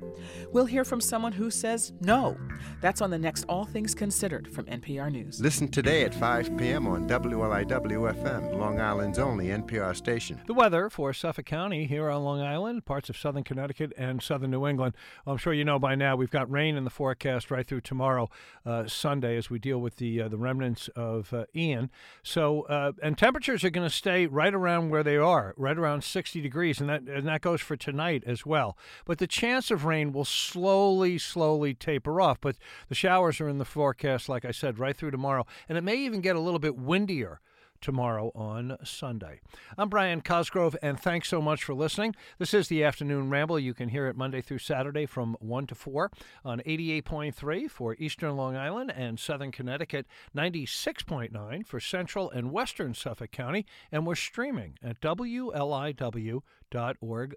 We'll 0.52 0.66
hear 0.66 0.84
from 0.84 1.00
someone 1.00 1.32
who 1.32 1.50
says 1.50 1.92
no. 2.00 2.36
That's 2.80 3.00
on 3.00 3.10
the 3.10 3.18
next 3.18 3.46
All 3.48 3.64
Things 3.64 3.96
Considered 3.96 4.46
from 4.46 4.66
NPR 4.66 5.10
News. 5.10 5.40
Listen 5.40 5.66
today 5.66 6.04
at 6.04 6.14
5 6.14 6.56
p.m. 6.56 6.86
on 6.86 7.08
WLIW 7.08 8.14
FM, 8.14 8.56
Long 8.56 8.80
Island's 8.80 9.18
only 9.18 9.46
NPR 9.46 9.96
station. 9.96 10.40
The 10.46 10.54
weather 10.54 10.88
for 10.88 11.12
Suffolk 11.12 11.46
County 11.46 11.84
here 11.84 12.08
on 12.08 12.22
Long 12.22 12.40
Island, 12.40 12.84
parts 12.84 13.10
of 13.10 13.16
southern 13.16 13.42
Connecticut, 13.42 13.92
and 13.98 14.22
southern 14.22 14.52
New 14.52 14.58
England. 14.58 14.67
Well, 14.76 14.92
I'm 15.26 15.36
sure 15.36 15.52
you 15.52 15.64
know 15.64 15.78
by 15.78 15.94
now 15.94 16.16
we've 16.16 16.30
got 16.30 16.50
rain 16.50 16.76
in 16.76 16.84
the 16.84 16.90
forecast 16.90 17.50
right 17.50 17.66
through 17.66 17.82
tomorrow, 17.82 18.28
uh, 18.66 18.86
Sunday, 18.86 19.36
as 19.36 19.50
we 19.50 19.58
deal 19.58 19.80
with 19.80 19.96
the 19.96 20.22
uh, 20.22 20.28
the 20.28 20.36
remnants 20.36 20.88
of 20.96 21.32
uh, 21.32 21.44
Ian. 21.54 21.90
So, 22.22 22.62
uh, 22.62 22.92
and 23.02 23.16
temperatures 23.16 23.64
are 23.64 23.70
going 23.70 23.88
to 23.88 23.94
stay 23.94 24.26
right 24.26 24.52
around 24.52 24.90
where 24.90 25.02
they 25.02 25.16
are, 25.16 25.54
right 25.56 25.76
around 25.76 26.04
60 26.04 26.40
degrees, 26.40 26.80
and 26.80 26.88
that 26.88 27.02
and 27.02 27.26
that 27.26 27.40
goes 27.40 27.60
for 27.60 27.76
tonight 27.76 28.22
as 28.26 28.44
well. 28.44 28.76
But 29.04 29.18
the 29.18 29.26
chance 29.26 29.70
of 29.70 29.84
rain 29.84 30.12
will 30.12 30.24
slowly, 30.24 31.18
slowly 31.18 31.74
taper 31.74 32.20
off. 32.20 32.40
But 32.40 32.56
the 32.88 32.94
showers 32.94 33.40
are 33.40 33.48
in 33.48 33.58
the 33.58 33.64
forecast, 33.64 34.28
like 34.28 34.44
I 34.44 34.50
said, 34.50 34.78
right 34.78 34.96
through 34.96 35.12
tomorrow, 35.12 35.46
and 35.68 35.78
it 35.78 35.84
may 35.84 35.96
even 35.96 36.20
get 36.20 36.36
a 36.36 36.40
little 36.40 36.60
bit 36.60 36.76
windier 36.76 37.40
tomorrow 37.80 38.32
on 38.34 38.76
Sunday. 38.84 39.40
I'm 39.76 39.88
Brian 39.88 40.20
Cosgrove, 40.20 40.76
and 40.82 40.98
thanks 40.98 41.28
so 41.28 41.40
much 41.40 41.64
for 41.64 41.74
listening. 41.74 42.14
This 42.38 42.54
is 42.54 42.68
the 42.68 42.84
Afternoon 42.84 43.30
Ramble. 43.30 43.58
You 43.58 43.74
can 43.74 43.88
hear 43.88 44.06
it 44.06 44.16
Monday 44.16 44.40
through 44.40 44.58
Saturday 44.58 45.06
from 45.06 45.36
1 45.40 45.66
to 45.68 45.74
4 45.74 46.10
on 46.44 46.60
88.3 46.60 47.70
for 47.70 47.94
Eastern 47.98 48.36
Long 48.36 48.56
Island 48.56 48.92
and 48.94 49.18
Southern 49.18 49.52
Connecticut, 49.52 50.06
96.9 50.36 51.66
for 51.66 51.80
Central 51.80 52.30
and 52.30 52.52
Western 52.52 52.94
Suffolk 52.94 53.30
County, 53.30 53.66
and 53.92 54.06
we're 54.06 54.14
streaming 54.14 54.78
at 54.82 55.00
wliw.org 55.00 56.04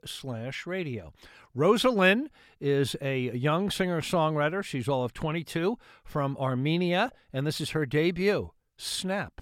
slash 0.05 0.65
radio. 0.65 1.13
Rosa 1.53 1.89
Linn 1.89 2.29
is 2.59 2.95
a 3.01 3.35
young 3.35 3.69
singer-songwriter. 3.69 4.63
She's 4.63 4.87
all 4.87 5.03
of 5.03 5.13
22 5.13 5.77
from 6.03 6.37
Armenia, 6.37 7.11
and 7.33 7.45
this 7.45 7.61
is 7.61 7.71
her 7.71 7.85
debut, 7.85 8.51
Snap. 8.77 9.41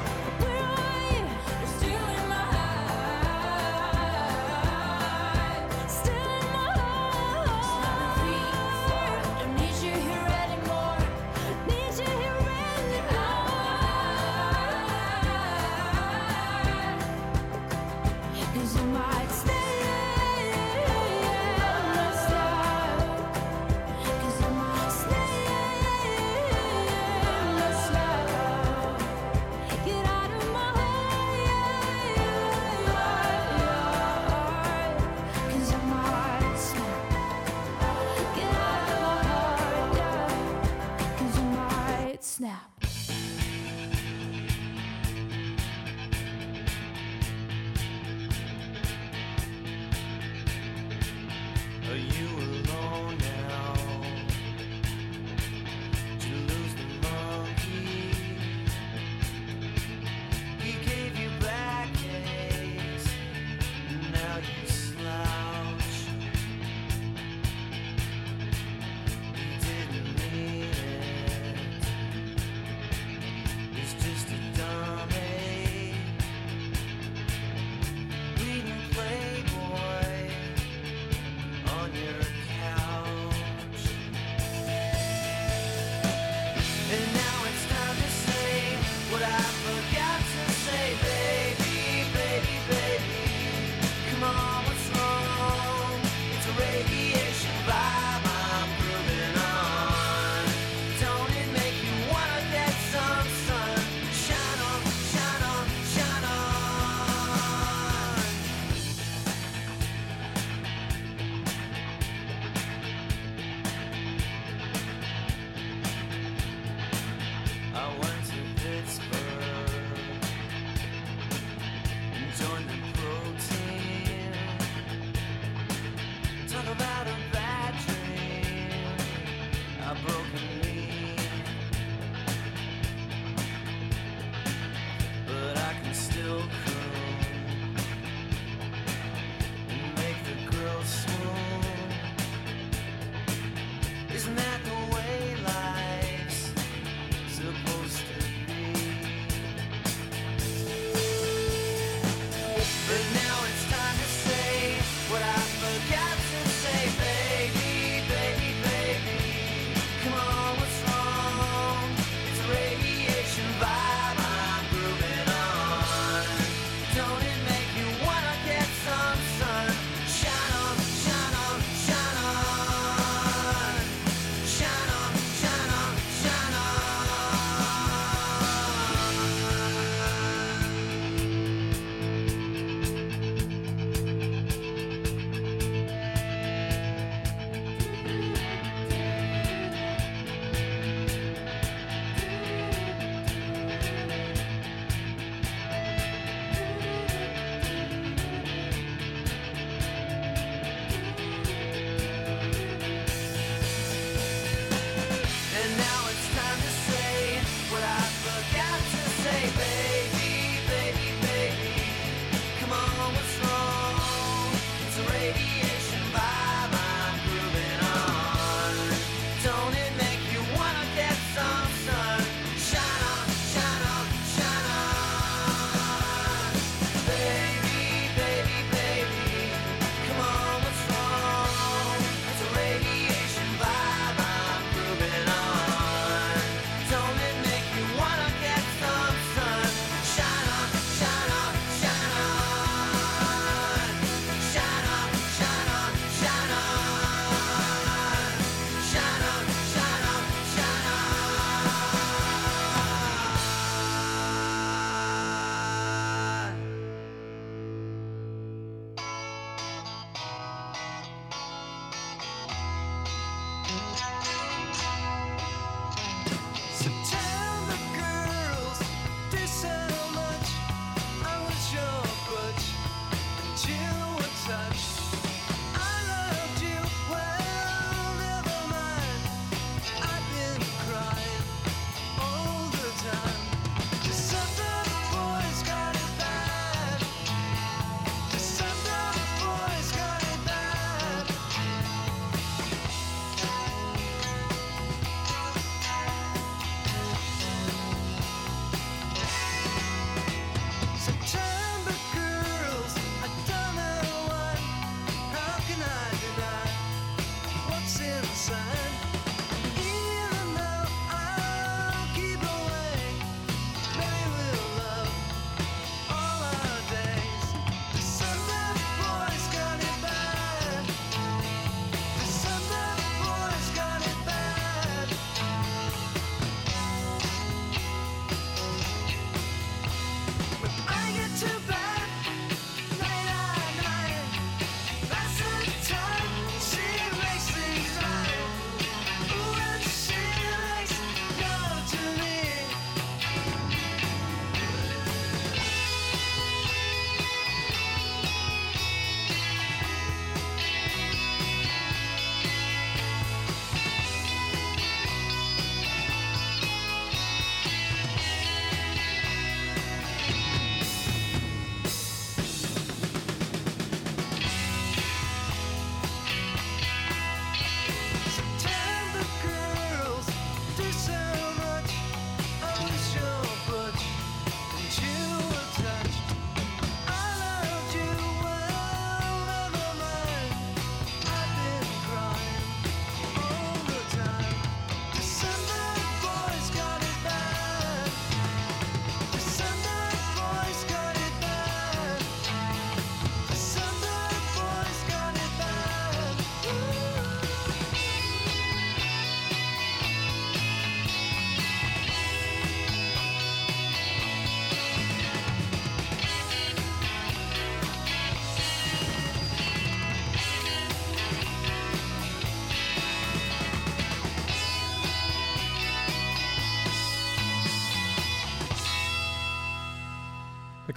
snap. 42.41 42.70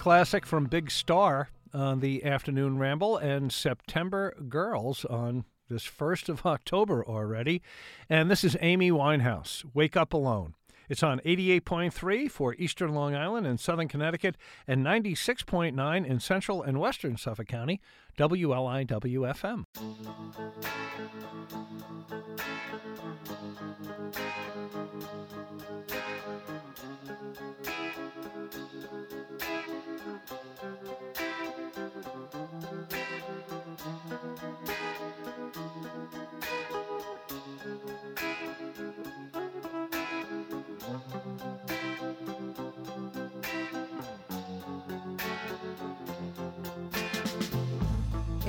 classic 0.05 0.45
from 0.45 0.65
Big 0.65 0.91
Star 0.91 1.49
on 1.73 1.99
the 1.99 2.23
Afternoon 2.23 2.77
Ramble 2.77 3.17
and 3.17 3.51
September 3.51 4.35
Girls 4.47 5.03
on 5.03 5.45
this 5.67 5.83
1st 5.83 6.29
of 6.29 6.45
October 6.45 7.03
already. 7.03 7.63
And 8.07 8.29
this 8.29 8.43
is 8.43 8.55
Amy 8.61 8.91
Winehouse, 8.91 9.65
Wake 9.73 9.97
Up 9.97 10.13
Alone. 10.13 10.53
It's 10.89 11.01
on 11.01 11.21
88.3 11.21 12.29
for 12.29 12.53
Eastern 12.59 12.93
Long 12.93 13.15
Island 13.15 13.47
and 13.47 13.59
Southern 13.59 13.87
Connecticut 13.87 14.37
and 14.67 14.85
96.9 14.85 16.05
in 16.05 16.19
Central 16.19 16.61
and 16.61 16.79
Western 16.79 17.17
Suffolk 17.17 17.47
County, 17.47 17.81
WLIWFM. 18.15 19.65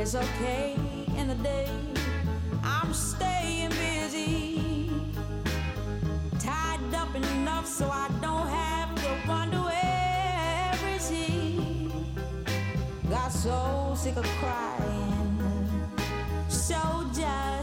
is 0.06 0.14
okay 0.14 0.76
in 1.18 1.26
the 1.26 1.34
day. 1.42 1.68
I'm 2.62 2.94
staying 2.94 3.70
busy, 3.70 4.88
tied 6.38 6.94
up 6.94 7.12
enough 7.16 7.66
so 7.66 7.90
I 7.90 8.08
don't 8.22 8.46
have 8.46 8.94
to 9.02 9.28
wonder 9.28 9.62
where 9.70 10.78
is 10.94 11.08
he. 11.10 11.90
Got 13.10 13.32
so 13.32 13.94
sick 13.96 14.16
of 14.16 14.26
crying, 14.38 15.40
so 16.48 16.78
just. 17.12 17.55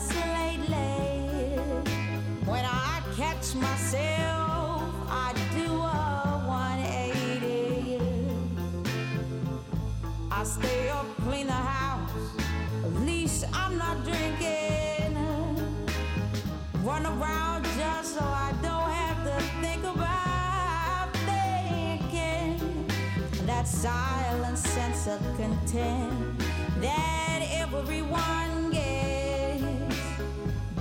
pretend 25.66 26.40
that 26.82 27.42
everyone 27.52 28.72
gets 28.72 29.96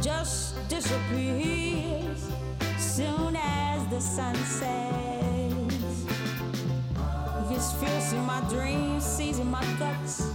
just 0.00 0.68
disappears 0.68 2.28
soon 2.78 3.36
as 3.36 3.86
the 3.88 4.00
sun 4.00 4.34
sets. 4.34 6.04
This 7.48 7.72
feels 7.74 8.12
in 8.12 8.22
my 8.22 8.40
dreams, 8.48 9.04
seizing 9.04 9.50
my 9.50 9.64
guts. 9.78 10.31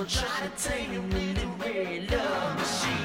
Don't 0.00 0.08
try 0.08 0.46
to 0.46 0.68
tame 0.68 0.94
your 0.94 1.02
little 1.02 1.50
red 1.58 2.10
love 2.10 2.56
machine. 2.56 2.99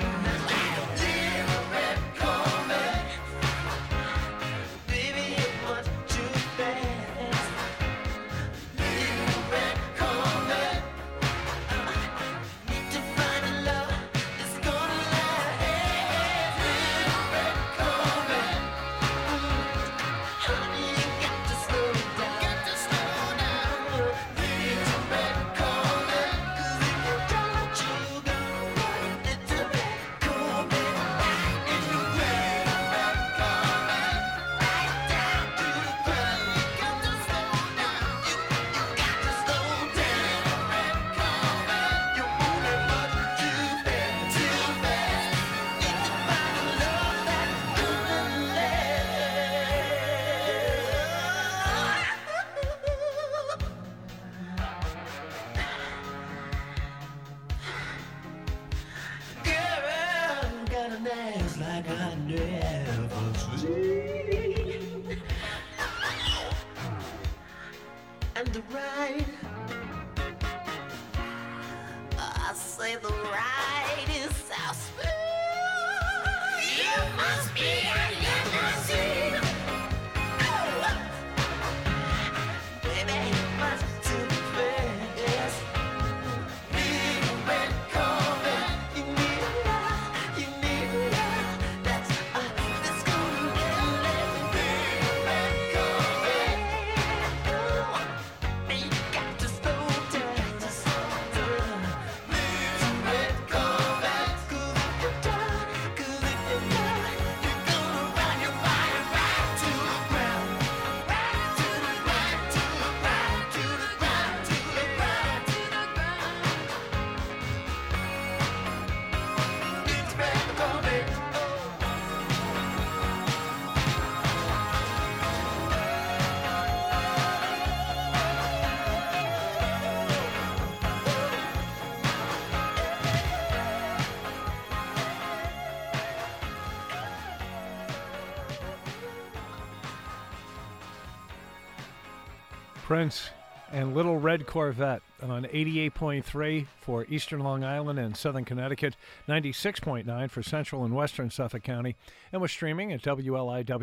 Prince 142.96 143.30
and 143.74 143.94
Little 143.94 144.18
Red 144.18 144.48
Corvette 144.48 145.02
on 145.22 145.44
88.3 145.44 146.66
for 146.80 147.06
Eastern 147.10 147.42
Long 147.42 147.62
Island 147.62 148.00
and 148.00 148.16
Southern 148.16 148.46
Connecticut, 148.46 148.96
96.9 149.28 150.32
for 150.32 150.42
Central 150.42 150.86
and 150.86 150.96
Western 150.96 151.30
Suffolk 151.30 151.62
County, 151.64 151.98
and 152.32 152.42
was 152.42 152.54
streaming 152.54 152.94
at 152.94 153.02
wliw.org/radio. 153.02 153.74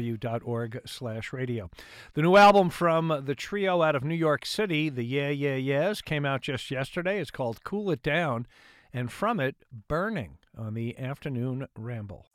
The 2.14 2.22
new 2.22 2.36
album 2.36 2.70
from 2.70 3.22
the 3.26 3.34
trio 3.34 3.82
out 3.82 3.94
of 3.94 4.02
New 4.02 4.14
York 4.14 4.46
City, 4.46 4.88
the 4.88 5.04
Yeah 5.04 5.28
Yeah 5.28 5.56
Yeahs, 5.56 6.00
came 6.00 6.24
out 6.24 6.40
just 6.40 6.70
yesterday. 6.70 7.20
It's 7.20 7.30
called 7.30 7.62
Cool 7.64 7.90
It 7.90 8.02
Down, 8.02 8.46
and 8.94 9.12
from 9.12 9.40
it, 9.40 9.56
Burning 9.88 10.38
on 10.56 10.72
the 10.72 10.96
Afternoon 10.98 11.68
Ramble. 11.76 12.28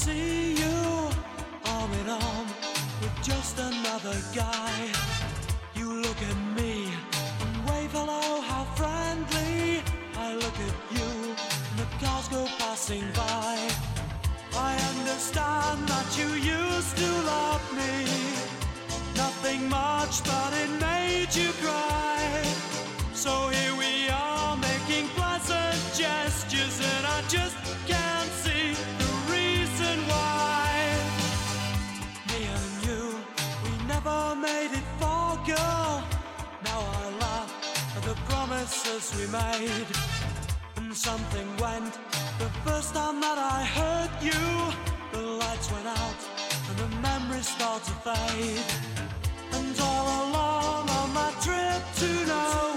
see 0.00 0.54
you 0.62 0.78
arm 1.66 1.92
in 2.00 2.08
arm 2.08 2.46
with 3.02 3.16
just 3.22 3.58
another 3.58 4.16
guy. 4.34 4.72
You 5.74 5.88
look 6.04 6.20
at 6.30 6.38
me 6.58 6.88
and 7.42 7.54
wave 7.68 7.92
hello, 7.92 8.40
how 8.50 8.64
friendly. 8.78 9.82
I 10.26 10.28
look 10.42 10.56
at 10.68 10.76
you 10.96 11.10
and 11.68 11.76
the 11.82 11.88
cars 12.02 12.28
go 12.28 12.42
passing 12.58 13.04
by. 13.14 13.52
I 14.68 14.72
understand 14.92 15.78
that 15.92 16.08
you 16.18 16.28
used 16.60 16.96
to 17.02 17.10
love 17.34 17.64
me. 17.80 17.94
Nothing 19.24 19.68
much, 19.68 20.14
but 20.24 20.50
it 20.62 20.70
made 20.88 21.32
you 21.40 21.50
cry. 21.64 22.20
So 23.12 23.32
here 23.48 23.69
promises 38.70 39.18
we 39.18 39.26
made, 39.32 39.86
and 40.76 40.94
something 40.94 41.46
went. 41.56 41.98
The 42.38 42.48
first 42.64 42.94
time 42.94 43.20
that 43.20 43.38
I 43.38 43.64
heard 43.64 44.10
you, 44.22 44.42
the 45.12 45.26
lights 45.26 45.70
went 45.72 45.86
out, 45.86 46.20
and 46.68 46.78
the 46.78 46.96
memories 46.96 47.48
start 47.48 47.82
to 47.84 47.90
fade. 47.90 48.62
And 49.52 49.80
all 49.80 50.28
along 50.28 50.88
on 50.88 51.14
my 51.14 51.32
trip 51.40 51.82
to 51.96 52.26
know. 52.26 52.69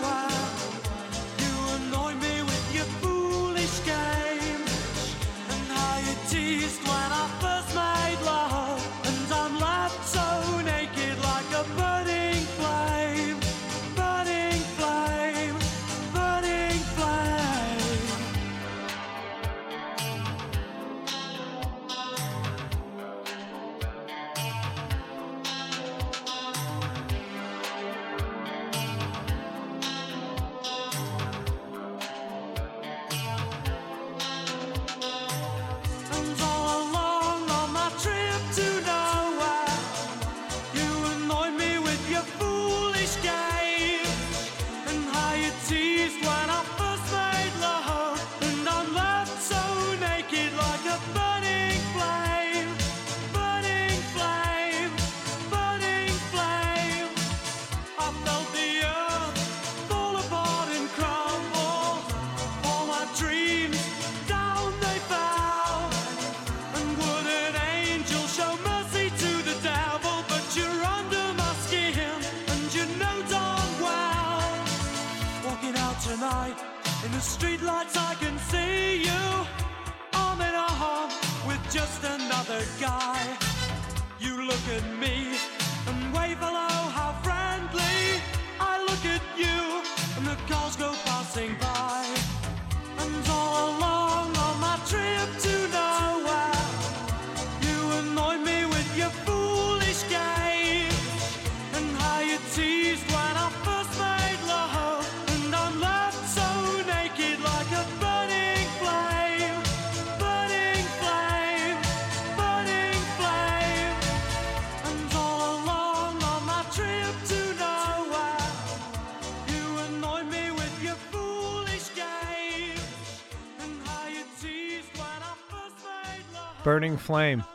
Burning 126.83 126.97
Flame 126.97 127.45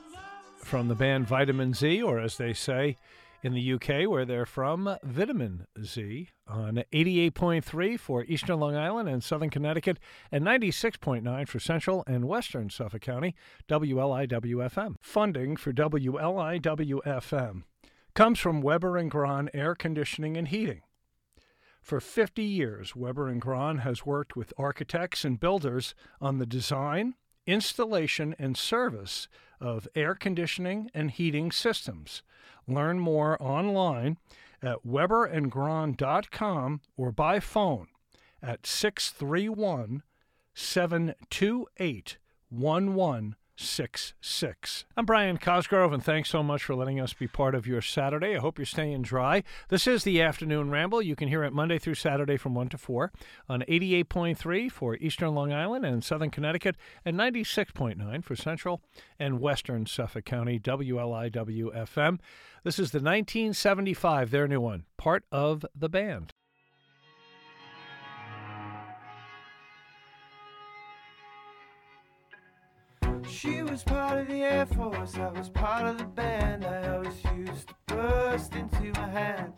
from 0.57 0.89
the 0.89 0.95
band 0.95 1.27
Vitamin 1.27 1.75
Z, 1.75 2.03
or 2.03 2.19
as 2.19 2.39
they 2.39 2.55
say 2.55 2.97
in 3.43 3.53
the 3.53 3.75
UK, 3.75 4.09
where 4.09 4.25
they're 4.25 4.47
from, 4.47 4.97
Vitamin 5.03 5.67
Zed, 5.85 6.29
on 6.47 6.83
88.3 6.95 8.01
for 8.01 8.25
Eastern 8.25 8.59
Long 8.59 8.75
Island 8.75 9.07
and 9.07 9.23
Southern 9.23 9.51
Connecticut, 9.51 9.99
and 10.33 10.43
96.9 10.47 11.47
for 11.47 11.59
Central 11.59 12.05
and 12.07 12.27
Western 12.27 12.71
Suffolk 12.71 13.03
County, 13.03 13.35
WLIWFM. 13.69 14.95
Funding 15.03 15.57
for 15.57 15.75
WLIWFM 15.75 17.65
comes 18.15 18.39
from 18.39 18.63
Weber 18.63 18.97
and 18.97 19.11
Grahn 19.11 19.51
Air 19.53 19.75
Conditioning 19.75 20.39
and 20.39 20.49
Heating. 20.49 20.81
For 21.83 22.01
50 22.01 22.43
years, 22.43 22.97
Weber 22.97 23.29
and 23.29 23.43
Grahn 23.43 23.81
has 23.81 24.07
worked 24.07 24.37
with 24.37 24.55
architects 24.57 25.23
and 25.23 25.39
builders 25.39 25.95
on 26.19 26.39
the 26.39 26.47
design, 26.47 27.15
installation, 27.49 28.37
and 28.39 28.57
service 28.57 29.27
of 29.61 29.89
air 29.97 30.15
conditioning 30.15 30.91
and 30.95 31.11
heating 31.11 31.51
systems. 31.51 32.23
Learn 32.69 33.01
more 33.01 33.43
online 33.43 34.19
at 34.63 34.87
weberandgrahn.com 34.87 36.81
or 36.97 37.11
by 37.13 37.41
phone 37.41 37.89
at 38.43 38.67
631 38.67 40.03
728 40.55 42.19
1166. 43.59 44.85
I'm 44.97 45.05
Brian 45.05 45.37
Cosgrove, 45.37 45.93
and 45.93 46.01
thanks 46.01 46.31
so 46.31 46.45
much 46.45 46.63
for 46.63 46.77
letting 46.77 47.01
us 47.01 47.13
be 47.13 47.27
part 47.27 47.57
of 47.57 47.67
your 47.67 47.83
Saturday. 47.83 48.37
I 48.37 48.39
hope 48.39 48.57
you're 48.57 48.65
staying 48.65 49.03
dry. 49.03 49.43
This 49.69 49.89
is 49.89 50.05
the 50.05 50.23
Afternoon 50.23 50.71
Ramble. 50.71 51.03
You 51.03 51.17
can 51.17 51.27
hear 51.27 51.43
it 51.43 51.53
Monday 51.53 51.77
through 51.77 51.97
Saturday 51.97 52.37
from 52.37 52.55
1 52.55 52.69
to 52.69 52.79
4 52.79 53.11
on 53.49 53.63
88.3 53.63 54.71
for 54.71 54.95
Eastern 54.99 55.35
Long 55.35 55.53
Island 55.53 55.85
and 55.85 56.05
Southern 56.05 56.31
Connecticut, 56.31 56.77
and 57.05 57.17
96.9 57.17 58.23
for 58.23 58.37
Central 58.37 58.81
and 59.19 59.41
Western 59.41 59.87
Suffolk 59.87 60.25
County, 60.25 60.61
WLIWFM. 60.61 62.21
This 62.63 62.79
is 62.79 62.93
the 62.93 62.99
1975, 62.99 64.31
their 64.31 64.47
new 64.47 64.61
one, 64.61 64.85
part 64.97 65.25
of 65.33 65.67
the 65.75 65.89
band. 65.89 66.33
She 73.41 73.63
was 73.63 73.85
part 73.85 74.19
of 74.19 74.27
the 74.27 74.43
Air 74.43 74.67
Force, 74.67 75.17
I 75.17 75.29
was 75.29 75.49
part 75.49 75.87
of 75.87 75.97
the 75.99 76.05
band. 76.07 76.65
I 76.65 76.89
always 76.89 77.23
used 77.37 77.69
to 77.69 77.75
burst 77.87 78.57
into 78.57 78.91
my 78.99 79.09
hand. 79.09 79.53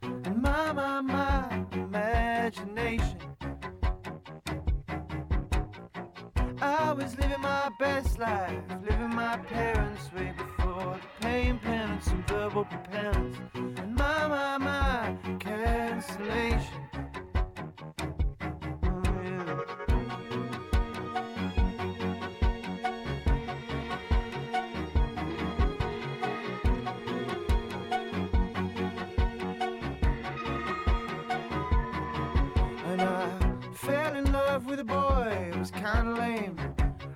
And 0.00 0.40
my, 0.40 0.72
my, 0.72 1.02
my 1.02 1.66
imagination. 1.70 3.18
I 6.62 6.92
was 6.94 7.18
living 7.18 7.42
my 7.42 7.70
best 7.78 8.18
life, 8.18 8.56
living 8.88 9.14
my 9.14 9.36
parents' 9.36 10.10
way 10.14 10.32
before 10.34 10.98
the 10.98 11.22
pain, 11.26 11.58
penance, 11.58 12.06
and 12.06 12.26
verbal 12.26 12.64
penance. 12.90 13.36
And 13.52 13.96
my, 13.96 14.28
my, 14.28 14.56
my 14.56 15.36
cancellation. 15.38 16.86
With 34.70 34.78
a 34.78 34.84
boy, 34.84 35.50
it 35.52 35.58
was 35.58 35.72
kinda 35.72 36.14
lame. 36.14 36.56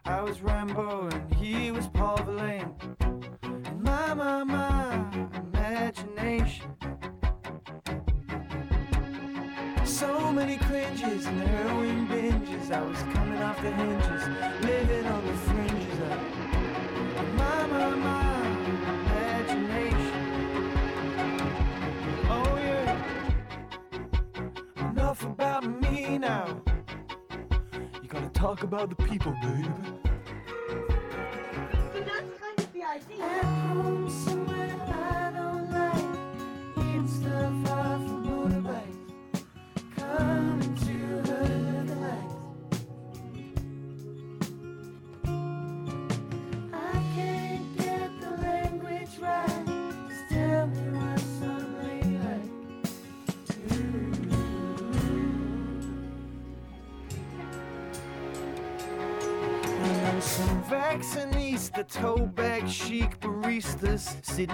I 0.05 0.23
was 0.23 0.41
Rimbaud 0.41 1.15
and 1.15 1.35
he 1.35 1.71
was 1.71 1.87
Paul 1.87 2.17
Verlaine. 2.17 2.75
My, 3.79 4.13
my, 4.13 4.43
my 4.43 5.09
imagination. 5.37 6.75
So 9.85 10.33
many 10.33 10.57
cringes 10.57 11.27
and 11.27 11.43
heroin 11.43 12.09
binges. 12.09 12.73
I 12.73 12.83
was 12.83 12.99
coming 13.15 13.41
off 13.41 13.63
the 13.63 13.71
hinges, 13.71 14.27
living 14.65 15.07
on 15.07 15.25
the 15.25 15.35
fringes 15.35 16.01
of 16.11 17.35
my, 17.35 17.67
my, 17.69 17.91
my 17.95 18.47
imagination. 18.95 20.13
Oh, 22.29 22.57
yeah. 22.57 22.99
Enough 24.91 25.23
about 25.23 25.65
me 25.81 26.19
now. 26.19 26.54
Talk 28.45 28.63
about 28.63 28.91
the 28.91 28.97
people, 28.97 29.35
babe. 29.41 30.14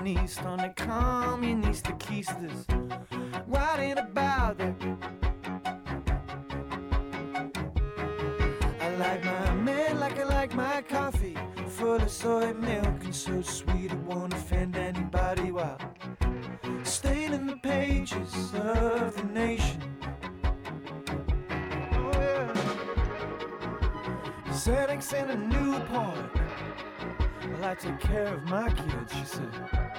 East 0.07 0.43
on 0.45 0.59
the 0.59 0.73
communist 0.77 1.85
keisters, 1.99 2.65
writing 3.47 3.99
about 3.99 4.61
it. 4.61 4.75
I 8.81 8.97
like 8.97 9.25
my 9.25 9.55
man 9.55 10.01
like 10.01 10.19
I 10.19 10.25
like 10.25 10.55
my 10.55 10.83
coffee, 10.83 11.37
full 11.69 11.95
of 11.95 12.11
soy 12.11 12.53
milk 12.55 13.05
and 13.05 13.15
so 13.15 13.41
sweet 13.43 13.93
it 13.93 13.99
won't 13.99 14.33
offend 14.33 14.77
anybody 14.77 15.53
while 15.53 15.79
staining 16.83 17.47
the 17.47 17.57
pages 17.57 18.53
of 18.55 19.17
the 19.17 19.25
nation. 19.33 19.83
Oh, 21.93 22.11
yeah. 22.15 22.53
Xanax 24.49 25.13
and 25.15 25.31
a 25.31 25.37
Newport. 25.37 26.31
Well, 27.43 27.57
I 27.57 27.61
like 27.61 27.79
to 27.81 27.89
take 27.89 28.01
care 28.01 28.35
of 28.35 28.43
my 28.45 28.69
kids, 28.71 29.13
she 29.15 29.25
said. 29.25 29.90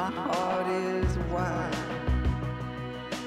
my 0.00 0.10
heart 0.10 0.66
is 0.68 1.18
wide. 1.30 1.74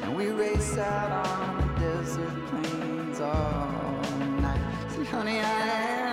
And 0.01 0.15
we 0.15 0.29
race 0.29 0.75
out 0.79 1.11
on 1.27 1.57
the 1.61 1.79
desert 1.79 2.47
plains 2.47 3.19
all 3.19 4.01
night. 4.41 4.91
See, 4.95 5.03
honey, 5.03 5.39
I 5.39 5.43
am. 5.43 6.12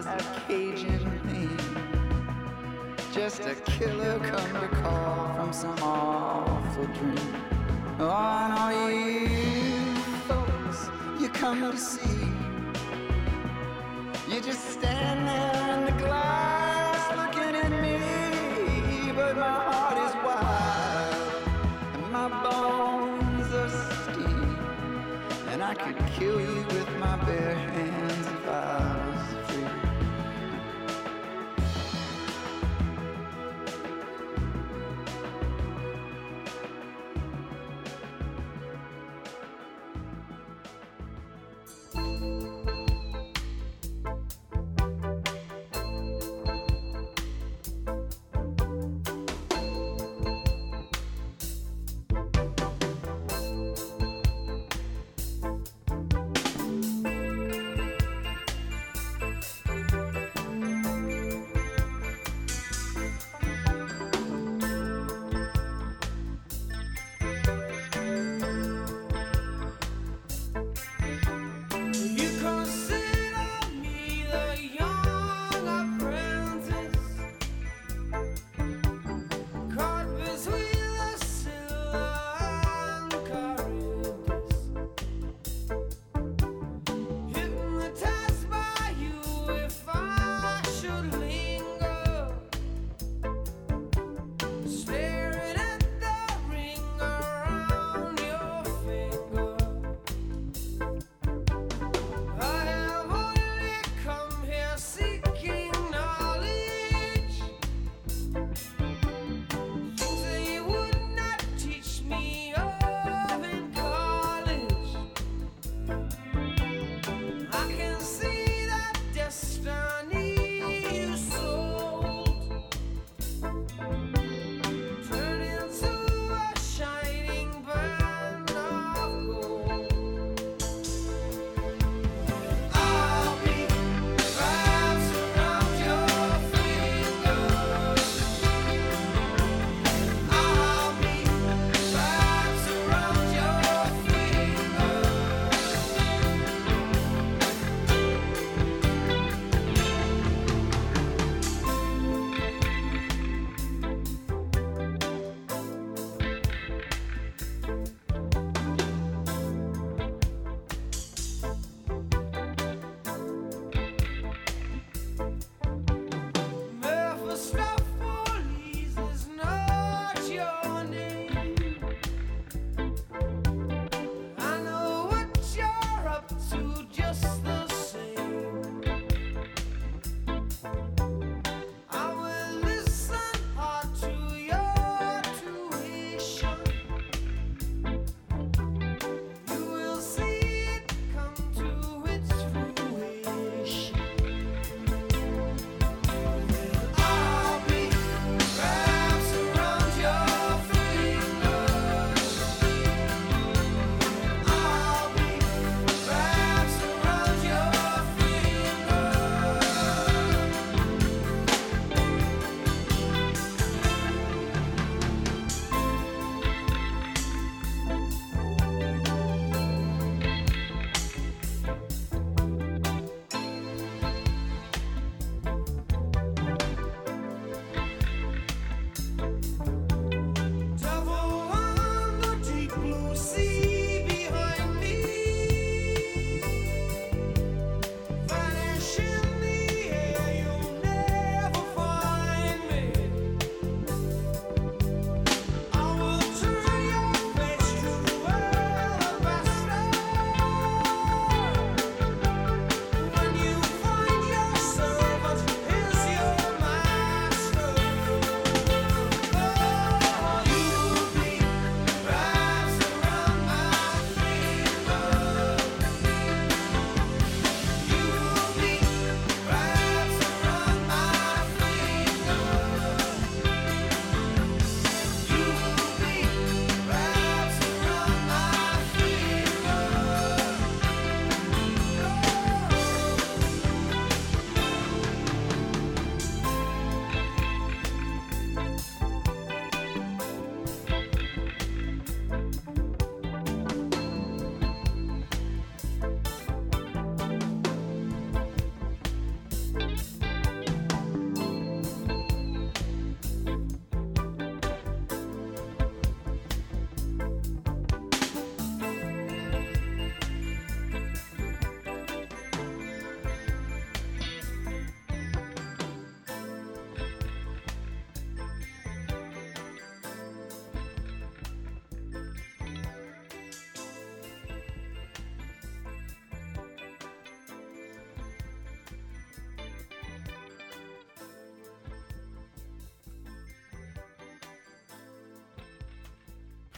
as 0.00 0.06
a 0.06 0.40
Cajun 0.46 1.20
thing. 1.28 1.58
Just 3.12 3.40
a 3.40 3.54
killer 3.72 4.18
come 4.20 4.52
to 4.60 4.68
call 4.76 5.34
from 5.34 5.52
some 5.52 5.78
awful 5.82 6.86
dream. 6.86 7.34
Oh, 7.98 8.08
and 8.08 8.52
all 8.60 8.72
you 8.90 9.94
folks 10.28 10.88
you 11.20 11.28
come 11.28 11.60
to 11.60 11.76
see, 11.76 12.32
you 14.30 14.40
just 14.40 14.70
stand 14.70 15.28
there 15.28 15.76
in 15.76 15.84
the 15.84 15.96
glass 16.02 17.02
looking 17.20 17.54
at 17.64 17.72
me, 17.82 19.12
but 19.12 19.36
my 19.36 19.56
heart 19.68 19.98
is 20.06 20.14
wild 20.24 21.14
and 21.94 22.10
my 22.10 22.28
bones 22.44 23.52
are 23.52 23.68
steel, 23.68 24.48
and 25.50 25.62
I 25.62 25.74
could 25.74 25.98
kill 26.16 26.40
you 26.40 26.64
with 26.74 26.88
my 26.98 27.16
bare 27.26 27.54
hands. 27.54 28.19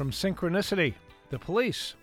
From 0.02 0.10
Synchronicity, 0.10 0.94
the 1.30 1.38
police 1.38 1.94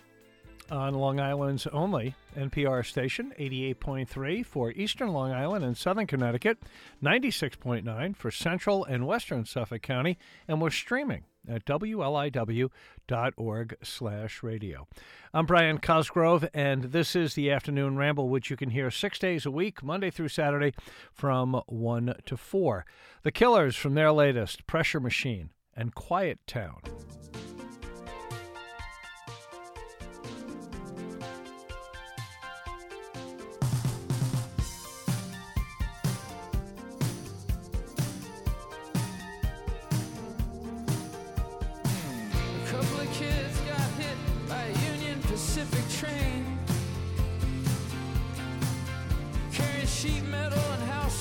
on 0.72 0.94
Long 0.94 1.20
Island's 1.20 1.68
only 1.68 2.16
NPR 2.34 2.86
station, 2.86 3.34
88.3 3.38 4.46
for 4.46 4.72
Eastern 4.72 5.10
Long 5.10 5.34
Island 5.34 5.66
and 5.66 5.76
Southern 5.76 6.08
Connecticut, 6.08 6.60
96.9 7.04 8.16
for 8.16 8.32
Central 8.32 8.86
and 8.86 9.06
Western 9.06 9.44
Suffolk 9.44 9.82
County, 9.82 10.18
and 10.48 10.62
we're 10.62 10.70
streaming 10.70 11.26
at 11.46 11.66
wliw.org 11.66 12.72
slash 13.84 14.44
radio. 14.44 14.88
I'm 15.34 15.46
Brian 15.46 15.80
Cosgrove, 15.80 16.48
and 16.54 16.84
this 16.84 17.18
is 17.18 17.34
the 17.34 17.52
Afternoon 17.52 17.98
Ramble, 17.98 18.30
which 18.30 18.50
you 18.50 18.56
can 18.56 18.70
hear 18.70 18.90
six 18.90 19.20
days 19.20 19.46
a 19.46 19.52
week, 19.52 19.84
Monday 19.84 20.10
through 20.10 20.30
Saturday, 20.30 20.74
from 21.12 21.62
1 21.68 22.16
to 22.28 22.38
4. 22.38 22.86
The 23.24 23.32
Killers 23.34 23.76
from 23.76 23.96
their 23.96 24.14
latest, 24.14 24.66
Pressure 24.68 25.02
Machine 25.02 25.50
and 25.76 25.94
Quiet 25.94 26.40
Town. 26.48 26.80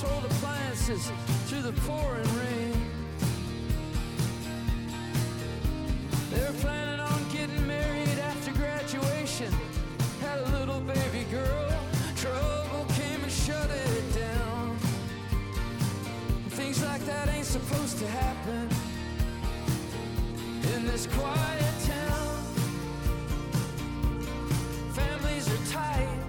Household 0.00 0.24
appliances 0.26 1.10
through 1.46 1.62
the 1.62 1.72
pouring 1.80 2.22
rain. 2.36 2.72
They 6.30 6.40
were 6.40 6.58
planning 6.60 7.00
on 7.00 7.28
getting 7.32 7.66
married 7.66 8.18
after 8.20 8.52
graduation. 8.52 9.52
Had 10.20 10.38
a 10.38 10.58
little 10.58 10.80
baby 10.82 11.24
girl. 11.32 11.72
Trouble 12.14 12.86
came 12.94 13.22
and 13.24 13.32
shut 13.32 13.70
it 13.70 14.14
down. 14.14 14.76
Things 16.50 16.80
like 16.84 17.04
that 17.06 17.28
ain't 17.30 17.46
supposed 17.46 17.98
to 17.98 18.06
happen 18.06 18.68
in 20.74 20.86
this 20.86 21.08
quiet 21.08 21.74
town. 21.86 22.44
Families 24.94 25.48
are 25.48 25.72
tight. 25.72 26.27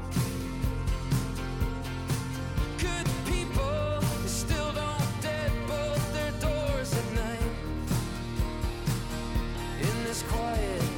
Quiet 10.24 10.89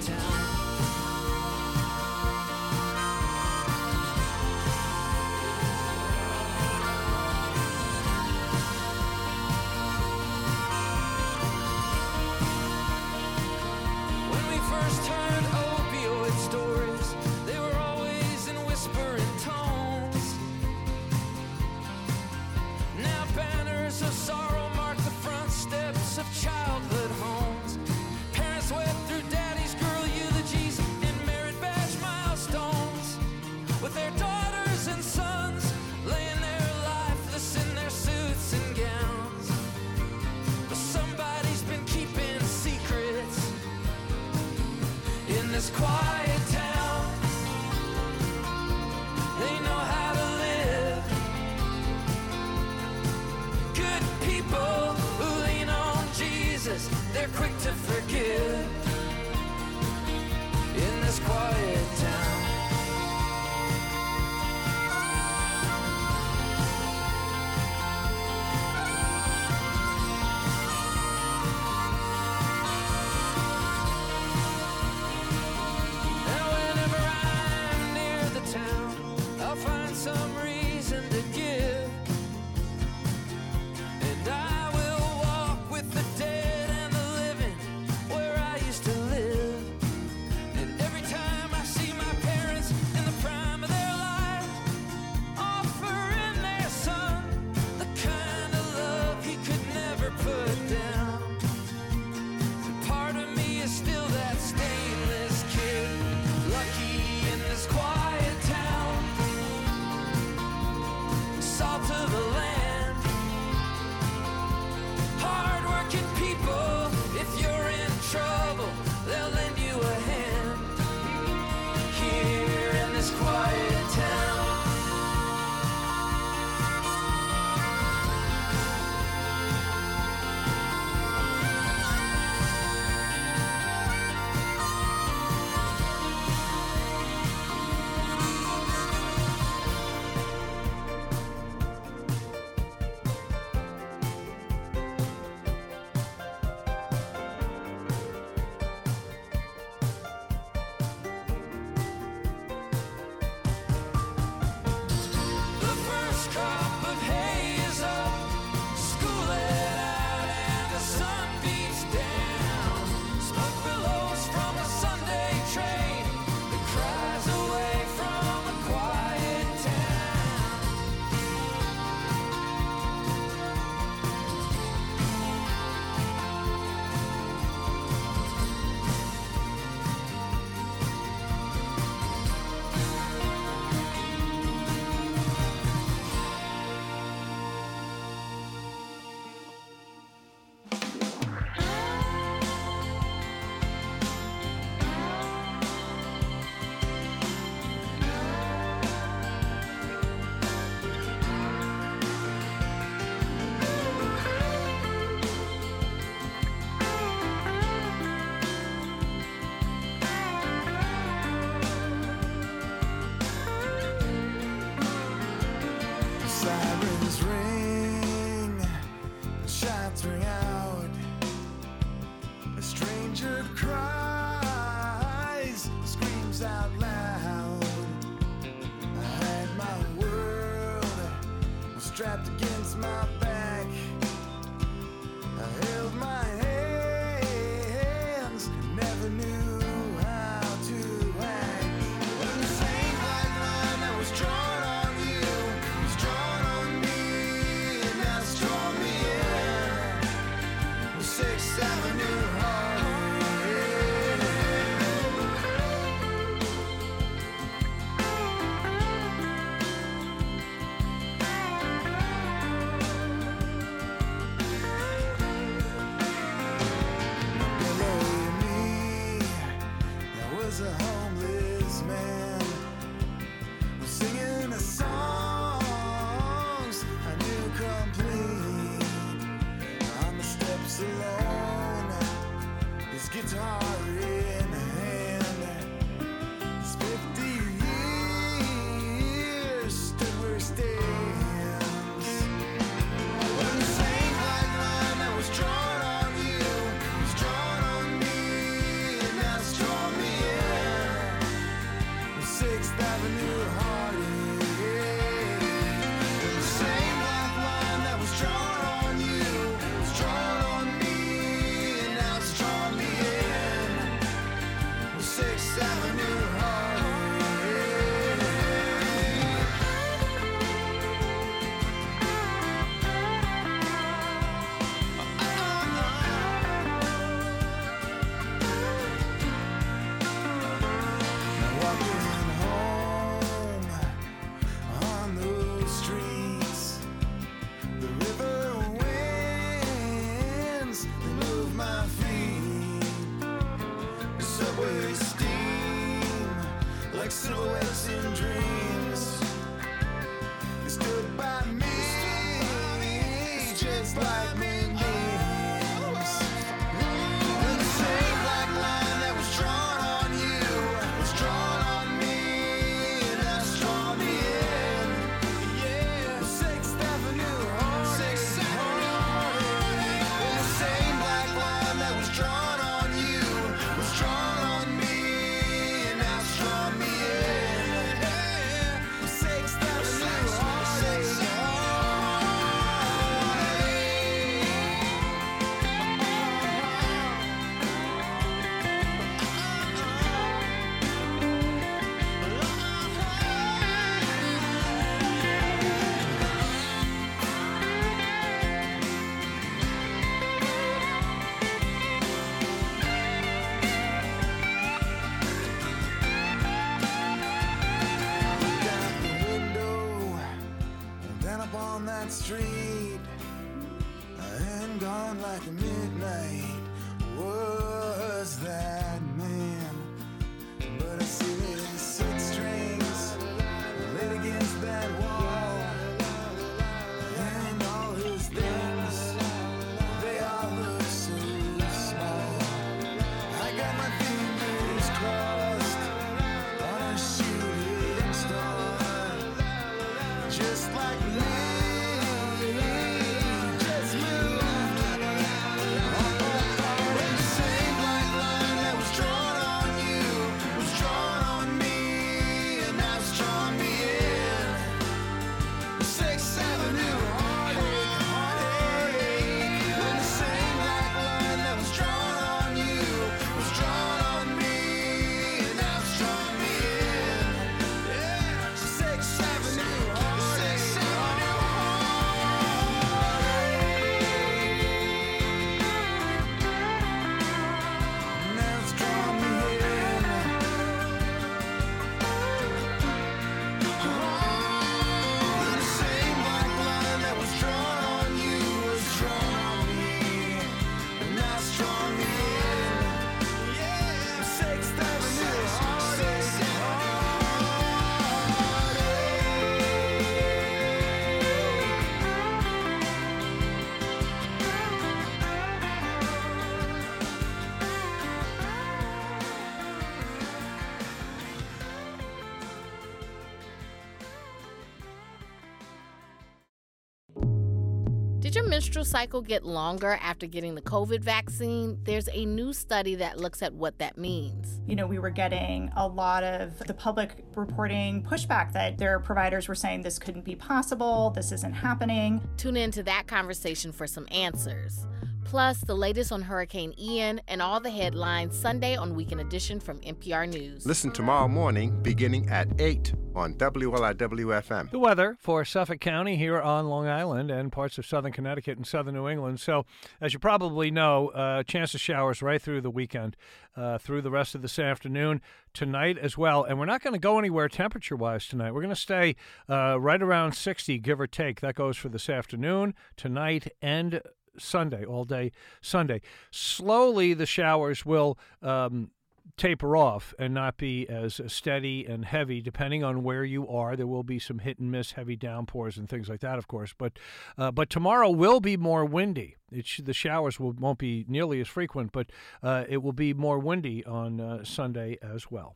menstrual 518.62 518.86
cycle 518.86 519.22
get 519.24 519.44
longer 519.44 519.98
after 520.04 520.28
getting 520.28 520.54
the 520.54 520.62
COVID 520.62 521.02
vaccine? 521.02 521.80
There's 521.84 522.08
a 522.14 522.26
new 522.26 522.54
study 522.54 522.94
that 522.94 523.18
looks 523.18 523.42
at 523.42 523.52
what 523.56 523.80
that 523.80 523.98
means. 523.98 524.62
You 524.68 524.76
know, 524.76 524.86
we 524.86 525.00
were 525.00 525.10
getting 525.10 525.72
a 525.76 525.88
lot 525.88 526.24
of 526.24 526.60
the 526.60 526.74
public 526.76 527.26
reporting 527.34 528.04
pushback 528.04 528.54
that 528.54 528.78
their 528.78 529.00
providers 529.00 529.48
were 529.48 529.56
saying 529.56 529.82
this 529.82 529.98
couldn't 529.98 530.26
be 530.26 530.36
possible, 530.36 531.10
this 531.10 531.32
isn't 531.32 531.54
happening. 531.54 532.22
Tune 532.38 532.56
in 532.56 532.70
to 532.70 532.84
that 532.84 533.08
conversation 533.08 533.72
for 533.72 533.88
some 533.88 534.08
answers. 534.12 534.86
Plus, 535.32 535.62
the 535.62 535.74
latest 535.74 536.12
on 536.12 536.24
Hurricane 536.24 536.74
Ian 536.78 537.22
and 537.30 537.41
all 537.41 537.62
the 537.62 537.70
headlines 537.70 538.38
Sunday 538.38 538.76
on 538.76 538.95
Weekend 538.95 539.22
Edition 539.22 539.62
from 539.62 539.80
NPR 539.80 540.28
News. 540.28 540.66
Listen 540.66 540.91
tomorrow 540.91 541.30
morning 541.30 541.82
beginning 541.82 542.28
at 542.28 542.49
8 542.60 542.94
on 543.16 543.36
WLIW-FM. 543.36 544.72
The 544.72 544.80
weather 544.80 545.16
for 545.22 545.45
Suffolk 545.45 545.80
County 545.80 546.18
here 546.18 546.41
on 546.41 546.68
Long 546.68 546.90
Island 546.90 547.32
and 547.32 547.49
parts 547.49 547.78
of 547.78 547.86
southern 547.86 548.12
Connecticut 548.12 548.58
and 548.58 548.68
southern 548.68 548.95
New 548.95 549.08
England. 549.08 549.40
So, 549.40 549.66
as 550.02 550.12
you 550.12 550.20
probably 550.20 550.70
know, 550.70 551.08
uh, 551.10 551.44
chance 551.44 551.74
of 551.74 551.80
showers 551.80 552.22
right 552.22 552.41
through 552.41 552.60
the 552.60 552.70
weekend, 552.70 553.16
uh, 553.56 553.78
through 553.78 554.02
the 554.02 554.12
rest 554.12 554.36
of 554.36 554.41
this 554.41 554.60
afternoon, 554.60 555.22
tonight 555.53 555.98
as 555.98 556.18
well. 556.18 556.44
And 556.44 556.60
we're 556.60 556.66
not 556.66 556.84
going 556.84 556.94
to 556.94 556.99
go 556.99 557.18
anywhere 557.18 557.48
temperature 557.48 557.95
wise 557.95 558.28
tonight. 558.28 558.52
We're 558.52 558.64
going 558.64 558.76
to 558.76 558.82
stay 558.82 559.16
uh, 559.48 559.80
right 559.80 560.02
around 560.02 560.34
60, 560.34 560.78
give 560.80 560.99
or 560.99 561.08
take. 561.08 561.40
That 561.40 561.56
goes 561.56 561.78
for 561.78 561.88
this 561.88 562.10
afternoon, 562.10 562.74
tonight, 562.98 563.48
and 563.62 564.02
Sunday, 564.38 564.86
all 564.86 565.06
day 565.06 565.32
Sunday. 565.62 566.02
Slowly, 566.32 567.14
the 567.14 567.26
showers 567.26 567.86
will. 567.86 568.18
Um, 568.41 568.91
taper 569.38 569.78
off 569.78 570.14
and 570.20 570.34
not 570.34 570.58
be 570.58 570.88
as 570.90 571.22
steady 571.28 571.86
and 571.86 572.06
heavy 572.06 572.41
depending 572.41 572.84
on 572.84 573.03
where 573.03 573.24
you 573.24 573.48
are 573.48 573.76
there 573.76 573.88
will 573.88 574.03
be 574.03 574.20
some 574.20 574.40
hit 574.40 574.60
and 574.60 574.72
miss 574.72 574.94
heavy 574.94 575.16
downpours 575.16 575.78
and 575.78 575.88
things 575.88 576.10
like 576.10 576.20
that 576.20 576.38
of 576.38 576.48
course 576.48 576.74
but 576.78 576.94
uh, 577.38 577.52
but 577.52 577.70
tomorrow 577.70 578.10
will 578.10 578.40
be 578.40 578.58
more 578.58 578.84
windy 578.84 579.38
sh- 579.64 579.82
the 579.84 579.94
showers 579.94 580.40
will, 580.40 580.52
won't 580.53 580.80
be 580.80 581.06
nearly 581.07 581.40
as 581.41 581.48
frequent 581.48 581.91
but 581.91 582.10
uh, 582.44 582.64
it 582.69 582.78
will 582.78 582.94
be 582.94 583.14
more 583.14 583.40
windy 583.40 583.84
on 583.86 584.19
uh, 584.19 584.44
Sunday 584.44 584.98
as 585.02 585.30
well 585.30 585.56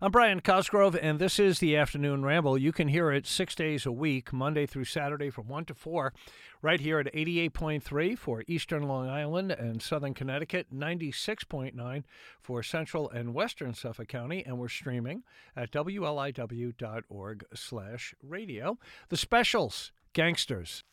I'm 0.00 0.10
Brian 0.10 0.40
Cosgrove 0.40 0.96
and 1.00 1.18
this 1.18 1.38
is 1.38 1.58
the 1.58 1.76
afternoon 1.76 2.24
ramble 2.24 2.58
you 2.58 2.72
can 2.72 2.88
hear 2.88 3.10
it 3.10 3.26
6 3.26 3.54
days 3.54 3.86
a 3.86 3.92
week 3.92 4.32
Monday 4.32 4.66
through 4.66 4.84
Saturday 4.84 5.30
from 5.30 5.48
1 5.48 5.66
to 5.66 5.74
4 5.74 6.12
right 6.64 6.80
here 6.80 6.98
at 6.98 7.12
88.3 7.12 8.18
for 8.18 8.42
Eastern 8.48 8.84
Long 8.84 9.06
Island 9.06 9.52
and 9.52 9.82
Southern 9.82 10.14
Connecticut, 10.14 10.74
96.9 10.74 12.04
for 12.40 12.62
Central 12.62 13.10
and 13.10 13.34
Western 13.34 13.74
Suffolk 13.74 14.08
County, 14.08 14.42
and 14.46 14.58
we're 14.58 14.68
streaming 14.68 15.24
at 15.54 15.70
wliw.org 15.70 17.44
slash 17.54 18.14
radio. 18.22 18.78
The 19.10 19.16
specials, 19.18 19.92
Gangsters. 20.14 20.84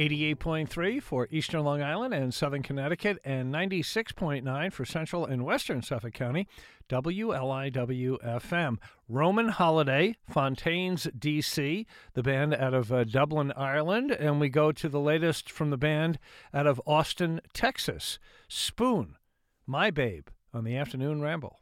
88.3 0.00 1.02
for 1.02 1.28
Eastern 1.30 1.62
Long 1.62 1.82
Island 1.82 2.14
and 2.14 2.32
Southern 2.32 2.62
Connecticut, 2.62 3.18
and 3.22 3.52
96.9 3.52 4.72
for 4.72 4.86
Central 4.86 5.26
and 5.26 5.44
Western 5.44 5.82
Suffolk 5.82 6.14
County, 6.14 6.48
WLIWFM. 6.88 8.78
Roman 9.10 9.48
Holiday, 9.50 10.16
Fontaines, 10.26 11.06
D.C., 11.18 11.86
the 12.14 12.22
band 12.22 12.54
out 12.54 12.72
of 12.72 12.90
uh, 12.90 13.04
Dublin, 13.04 13.52
Ireland, 13.54 14.10
and 14.10 14.40
we 14.40 14.48
go 14.48 14.72
to 14.72 14.88
the 14.88 15.00
latest 15.00 15.50
from 15.50 15.68
the 15.68 15.76
band 15.76 16.18
out 16.54 16.66
of 16.66 16.80
Austin, 16.86 17.42
Texas, 17.52 18.18
Spoon, 18.48 19.16
My 19.66 19.90
Babe, 19.90 20.28
on 20.54 20.64
the 20.64 20.78
Afternoon 20.78 21.20
Ramble. 21.20 21.59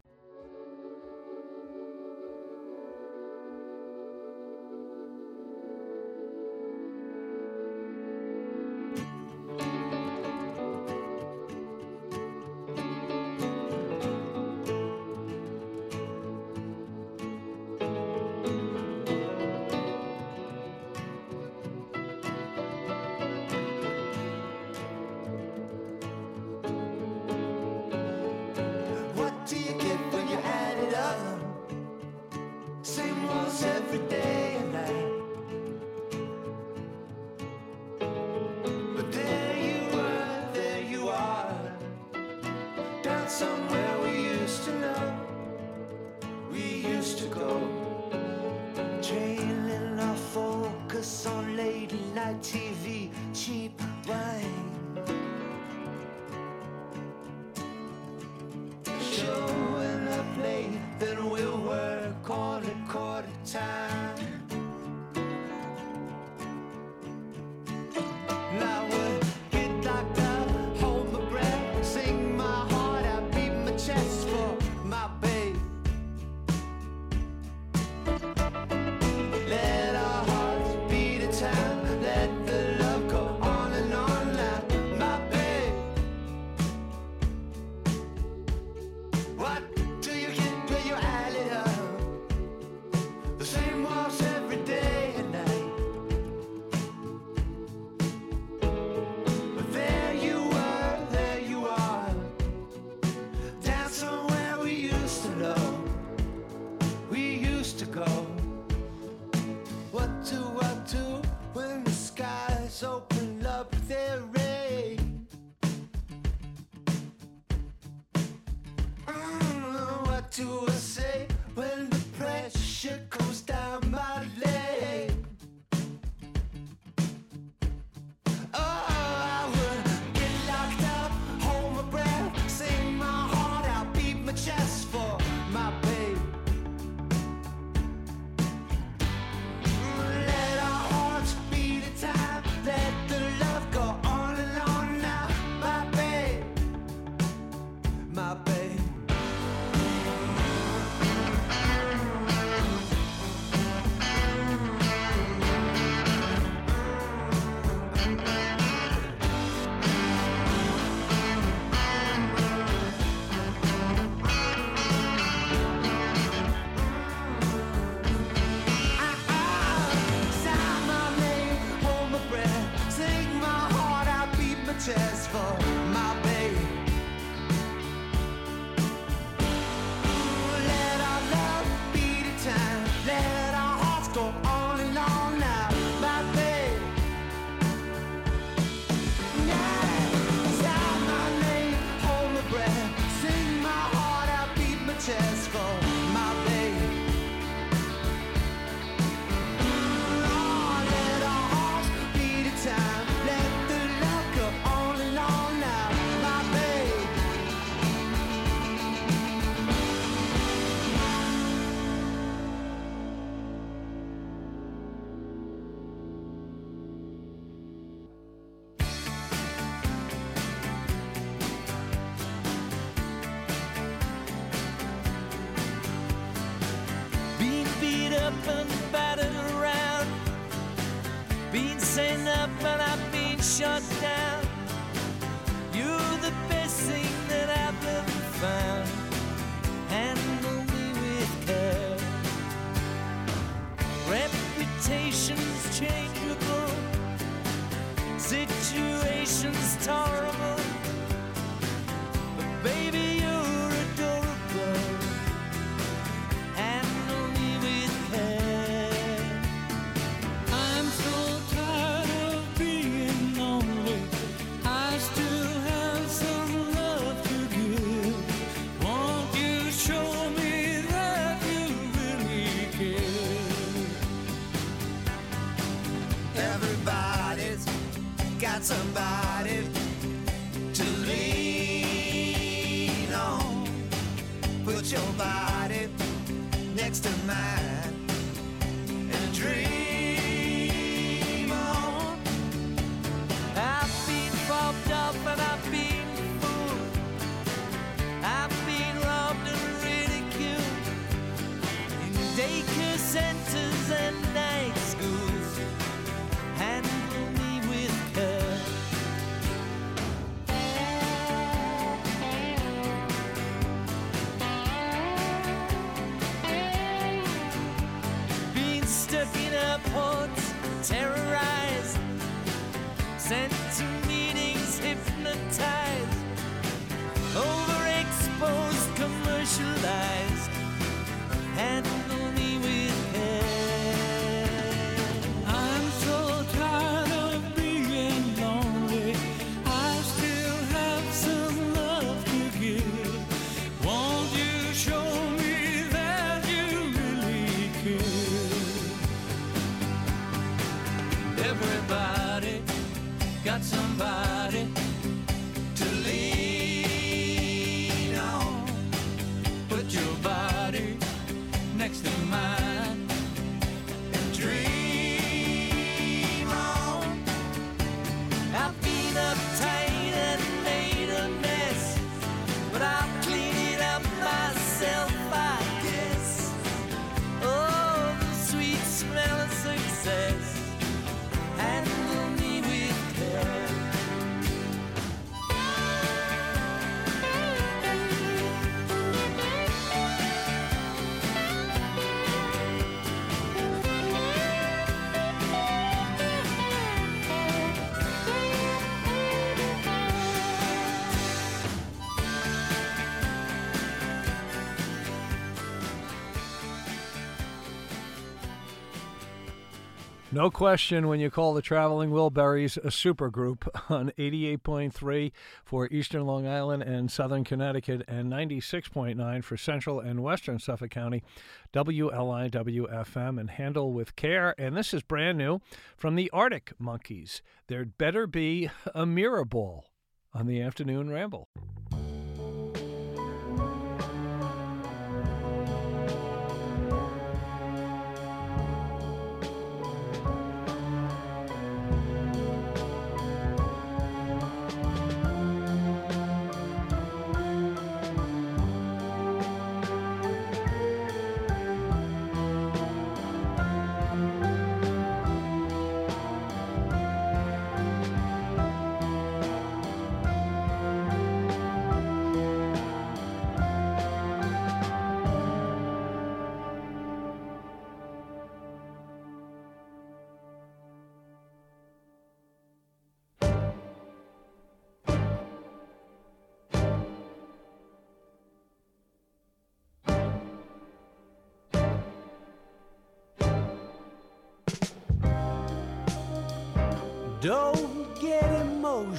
No 410.38 410.52
question 410.52 411.08
when 411.08 411.18
you 411.18 411.32
call 411.32 411.52
the 411.52 411.60
Traveling 411.60 412.10
Wilburys 412.10 412.76
a 412.76 412.90
supergroup 412.90 413.66
on 413.90 414.12
88.3 414.16 415.32
for 415.64 415.88
Eastern 415.88 416.26
Long 416.26 416.46
Island 416.46 416.84
and 416.84 417.10
Southern 417.10 417.42
Connecticut 417.42 418.04
and 418.06 418.30
96.9 418.30 419.42
for 419.42 419.56
Central 419.56 419.98
and 419.98 420.22
Western 420.22 420.60
Suffolk 420.60 420.90
County, 420.90 421.24
WLIWFM 421.72 423.40
and 423.40 423.50
Handle 423.50 423.92
with 423.92 424.14
Care. 424.14 424.54
And 424.56 424.76
this 424.76 424.94
is 424.94 425.02
brand 425.02 425.38
new 425.38 425.60
from 425.96 426.14
the 426.14 426.30
Arctic 426.30 426.72
Monkeys. 426.78 427.42
There'd 427.66 427.98
better 427.98 428.28
be 428.28 428.70
a 428.94 429.04
mirror 429.04 429.44
ball 429.44 429.86
on 430.32 430.46
the 430.46 430.62
afternoon 430.62 431.10
ramble. 431.10 431.48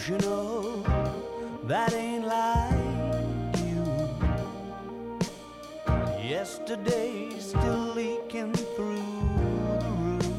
Emotional, 0.09 0.83
that 1.63 1.93
ain't 1.93 2.25
like 2.25 3.59
you. 3.65 3.85
Yesterday's 6.27 7.49
still 7.49 7.93
leaking 7.93 8.53
through 8.53 9.03
the 9.79 9.89
roof. 9.97 10.31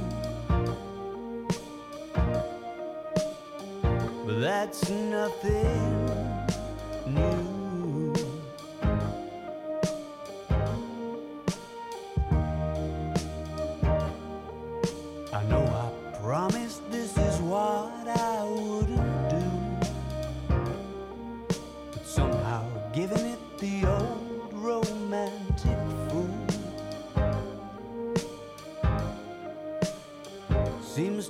But 4.27 4.41
that's 4.41 4.89
nothing 4.89 6.10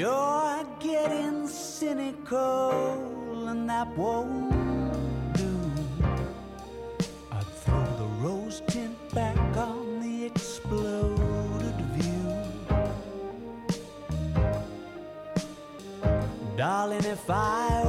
You're 0.00 0.64
getting 0.78 1.46
cynical, 1.46 2.70
and 3.48 3.68
that 3.68 3.86
won't 3.98 5.34
do. 5.34 5.60
I'd 7.30 7.44
throw 7.44 7.84
the 7.98 8.08
rose 8.24 8.62
tint 8.66 8.96
back 9.14 9.36
on 9.58 10.00
the 10.00 10.24
exploded 10.24 11.78
view. 11.96 12.32
Darling, 16.56 17.04
if 17.04 17.28
I 17.28 17.79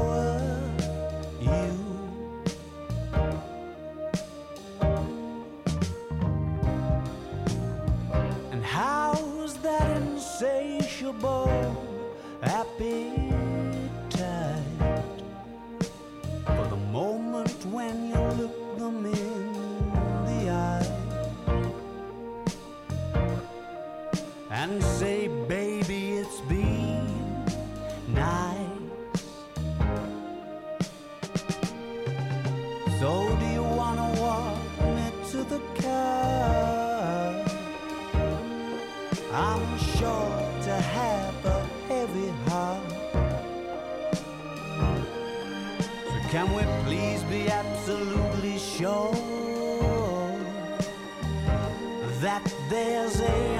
there's 52.70 53.20
a 53.22 53.51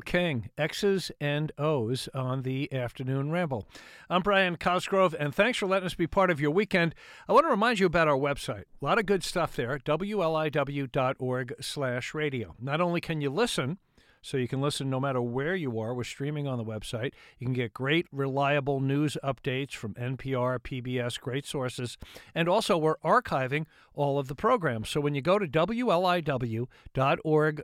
King, 0.00 0.50
X's 0.56 1.10
and 1.20 1.52
O's 1.58 2.08
on 2.14 2.42
the 2.42 2.72
afternoon 2.72 3.30
ramble. 3.30 3.66
I'm 4.08 4.22
Brian 4.22 4.56
Cosgrove, 4.56 5.14
and 5.18 5.34
thanks 5.34 5.58
for 5.58 5.66
letting 5.66 5.86
us 5.86 5.94
be 5.94 6.06
part 6.06 6.30
of 6.30 6.40
your 6.40 6.50
weekend. 6.50 6.94
I 7.28 7.32
want 7.32 7.46
to 7.46 7.50
remind 7.50 7.78
you 7.78 7.86
about 7.86 8.08
our 8.08 8.16
website. 8.16 8.64
A 8.80 8.84
lot 8.84 8.98
of 8.98 9.06
good 9.06 9.22
stuff 9.24 9.56
there, 9.56 9.78
wliw.org 9.78 11.54
slash 11.60 12.14
radio. 12.14 12.54
Not 12.60 12.80
only 12.80 13.00
can 13.00 13.20
you 13.20 13.30
listen, 13.30 13.78
so 14.22 14.36
you 14.36 14.48
can 14.48 14.60
listen 14.60 14.88
no 14.88 15.00
matter 15.00 15.20
where 15.20 15.54
you 15.54 15.78
are. 15.80 15.92
We're 15.92 16.04
streaming 16.04 16.46
on 16.46 16.56
the 16.56 16.64
website. 16.64 17.12
You 17.38 17.46
can 17.46 17.54
get 17.54 17.74
great, 17.74 18.06
reliable 18.12 18.80
news 18.80 19.18
updates 19.22 19.72
from 19.72 19.94
NPR, 19.94 20.60
PBS, 20.60 21.20
great 21.20 21.44
sources. 21.44 21.98
And 22.34 22.48
also, 22.48 22.78
we're 22.78 22.98
archiving 22.98 23.66
all 23.94 24.18
of 24.18 24.28
the 24.28 24.34
programs. 24.34 24.88
So 24.88 25.00
when 25.00 25.14
you 25.14 25.20
go 25.20 25.38
to 25.38 25.46
wliw.org 25.46 26.68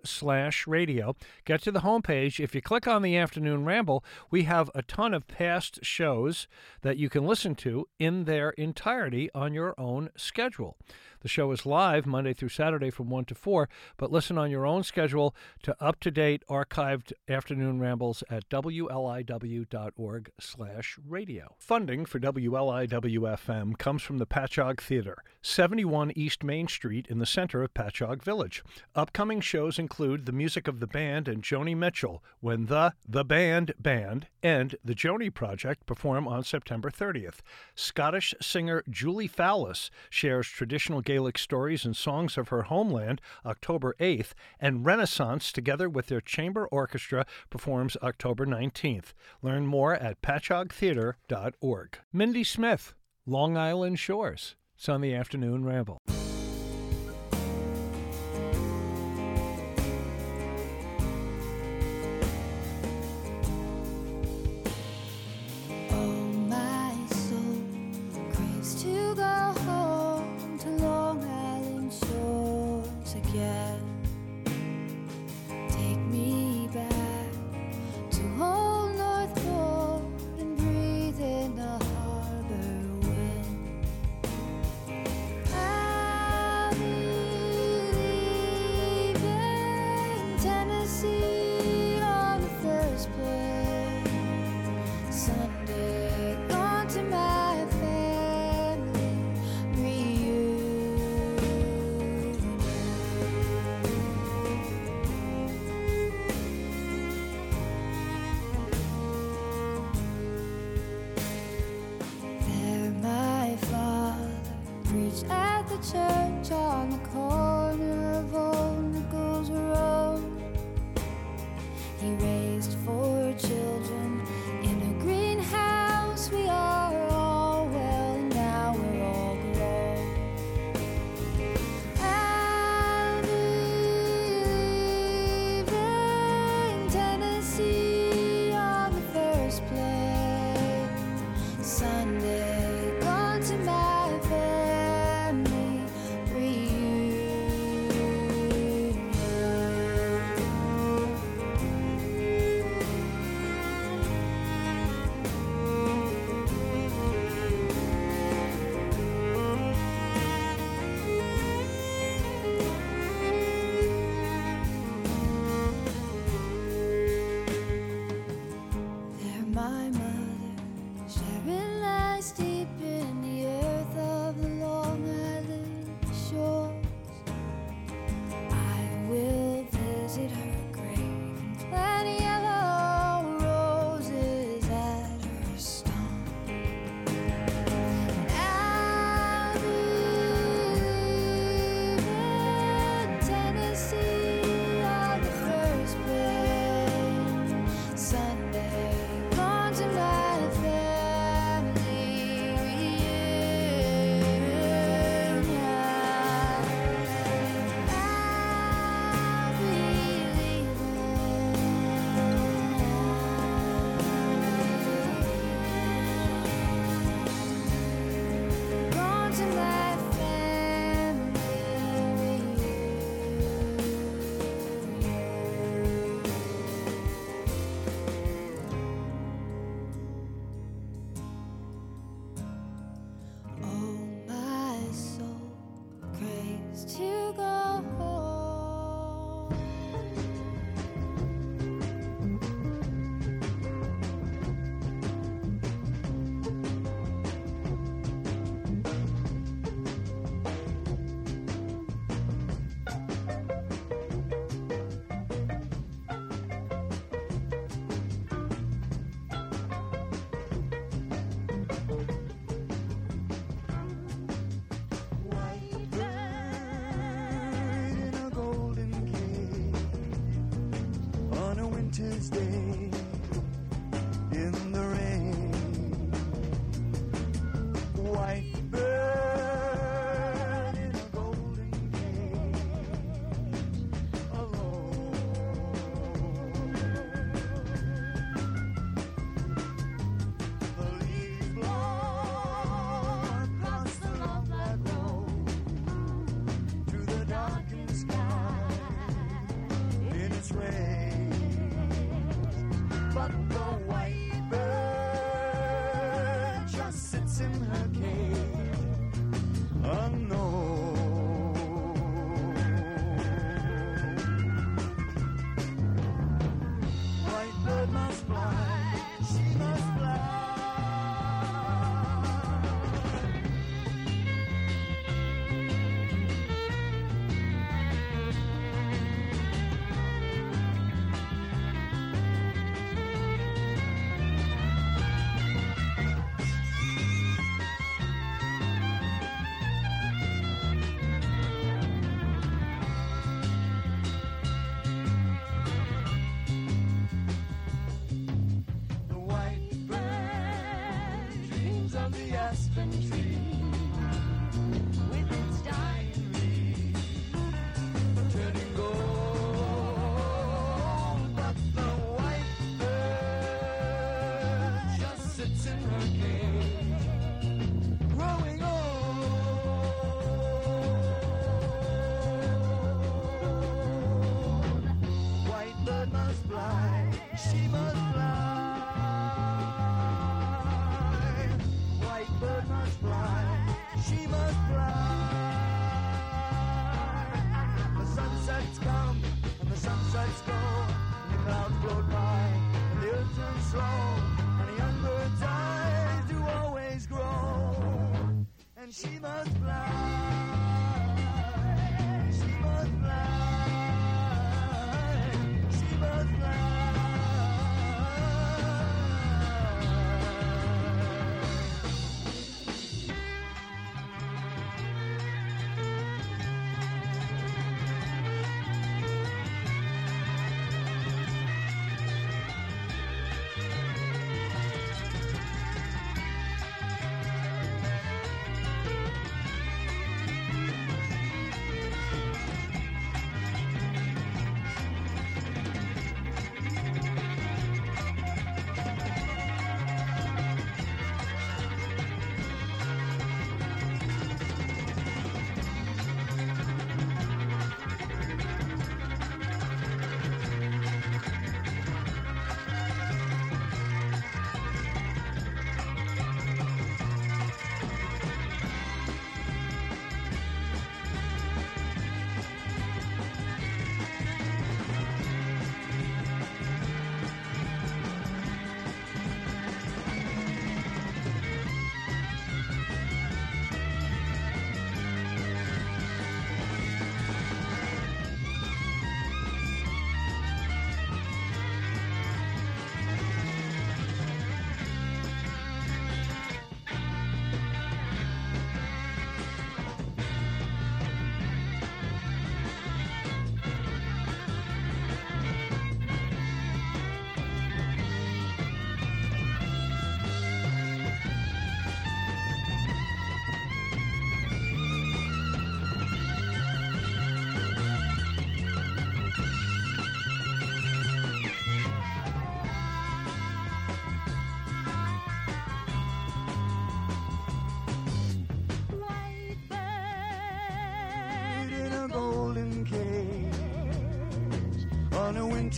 slash 0.04 0.66
radio, 0.66 1.16
get 1.44 1.62
to 1.62 1.72
the 1.72 1.80
homepage. 1.80 2.40
If 2.40 2.54
you 2.54 2.60
click 2.60 2.86
on 2.86 3.02
the 3.02 3.16
Afternoon 3.16 3.64
Ramble, 3.64 4.04
we 4.30 4.42
have 4.42 4.70
a 4.74 4.82
ton 4.82 5.14
of 5.14 5.26
past 5.26 5.78
shows 5.82 6.46
that 6.82 6.98
you 6.98 7.08
can 7.08 7.26
listen 7.26 7.54
to 7.56 7.88
in 7.98 8.24
their 8.24 8.50
entirety 8.50 9.30
on 9.34 9.54
your 9.54 9.74
own 9.78 10.10
schedule. 10.16 10.76
The 11.20 11.28
show 11.28 11.50
is 11.50 11.66
live 11.66 12.06
Monday 12.06 12.32
through 12.32 12.50
Saturday 12.50 12.90
from 12.90 13.10
1 13.10 13.24
to 13.26 13.34
4, 13.34 13.68
but 13.96 14.12
listen 14.12 14.38
on 14.38 14.52
your 14.52 14.64
own 14.64 14.84
schedule 14.84 15.34
to 15.62 15.76
up-to-date 15.82 16.44
archived 16.48 17.12
afternoon 17.28 17.80
rambles 17.80 18.22
at 18.30 18.48
wliw.org 18.48 20.30
slash 20.38 20.98
radio. 21.04 21.56
Funding 21.58 22.04
for 22.06 22.20
WLIW-FM 22.20 23.78
comes 23.78 24.02
from 24.02 24.18
the 24.18 24.26
Patchogue 24.26 24.80
Theater, 24.80 25.18
71 25.42 26.12
East 26.14 26.44
Main 26.44 26.68
Street 26.68 27.06
in 27.08 27.18
the 27.18 27.26
center 27.26 27.62
of 27.64 27.74
Patchogue 27.74 28.22
Village. 28.22 28.62
Upcoming 28.94 29.40
shows 29.40 29.78
include 29.78 30.24
the 30.24 30.32
music 30.32 30.68
of 30.68 30.78
the 30.78 30.86
band 30.86 31.26
and 31.26 31.42
Joni 31.42 31.76
Mitchell 31.76 32.22
when 32.40 32.66
the 32.66 32.92
The 33.08 33.24
Band 33.24 33.72
Band 33.80 34.28
and 34.42 34.76
the 34.84 34.94
Joni 34.94 35.34
Project 35.34 35.84
perform 35.84 36.28
on 36.28 36.44
September 36.44 36.90
30th. 36.90 37.38
Scottish 37.74 38.34
singer 38.40 38.84
Julie 38.88 39.28
Fowlis 39.28 39.90
shares 40.10 40.46
traditional 40.46 41.00
Gaelic 41.08 41.38
stories 41.38 41.86
and 41.86 41.96
songs 41.96 42.36
of 42.36 42.48
her 42.48 42.64
homeland 42.64 43.22
October 43.46 43.96
8th, 43.98 44.32
and 44.60 44.84
Renaissance, 44.84 45.50
together 45.50 45.88
with 45.88 46.08
their 46.08 46.20
chamber 46.20 46.66
orchestra, 46.66 47.24
performs 47.48 47.96
October 48.02 48.44
19th. 48.44 49.14
Learn 49.40 49.64
more 49.64 49.94
at 49.94 50.20
patchoguetheater.org. 50.20 51.98
Mindy 52.12 52.44
Smith, 52.44 52.92
Long 53.24 53.56
Island 53.56 53.98
Shores. 53.98 54.54
It's 54.76 54.90
on 54.90 55.00
the 55.00 55.14
afternoon 55.14 55.64
ramble. 55.64 56.02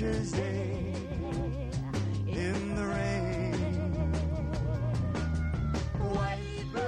Teacher's 0.01 0.33
Day 0.33 0.95
in 2.27 2.75
the 2.75 2.87
rain. 2.87 3.53
White 5.99 6.65
bird 6.73 6.81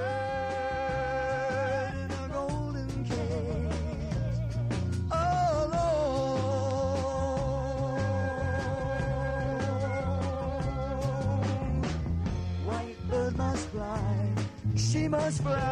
in 1.93 2.11
a 2.11 2.29
golden 2.33 3.05
cage, 3.05 4.41
oh, 5.13 5.69
alone. 11.35 11.83
White 12.65 12.97
bird 13.11 13.37
must 13.37 13.69
fly, 13.69 14.33
she 14.75 15.07
must 15.07 15.43
fly. 15.43 15.72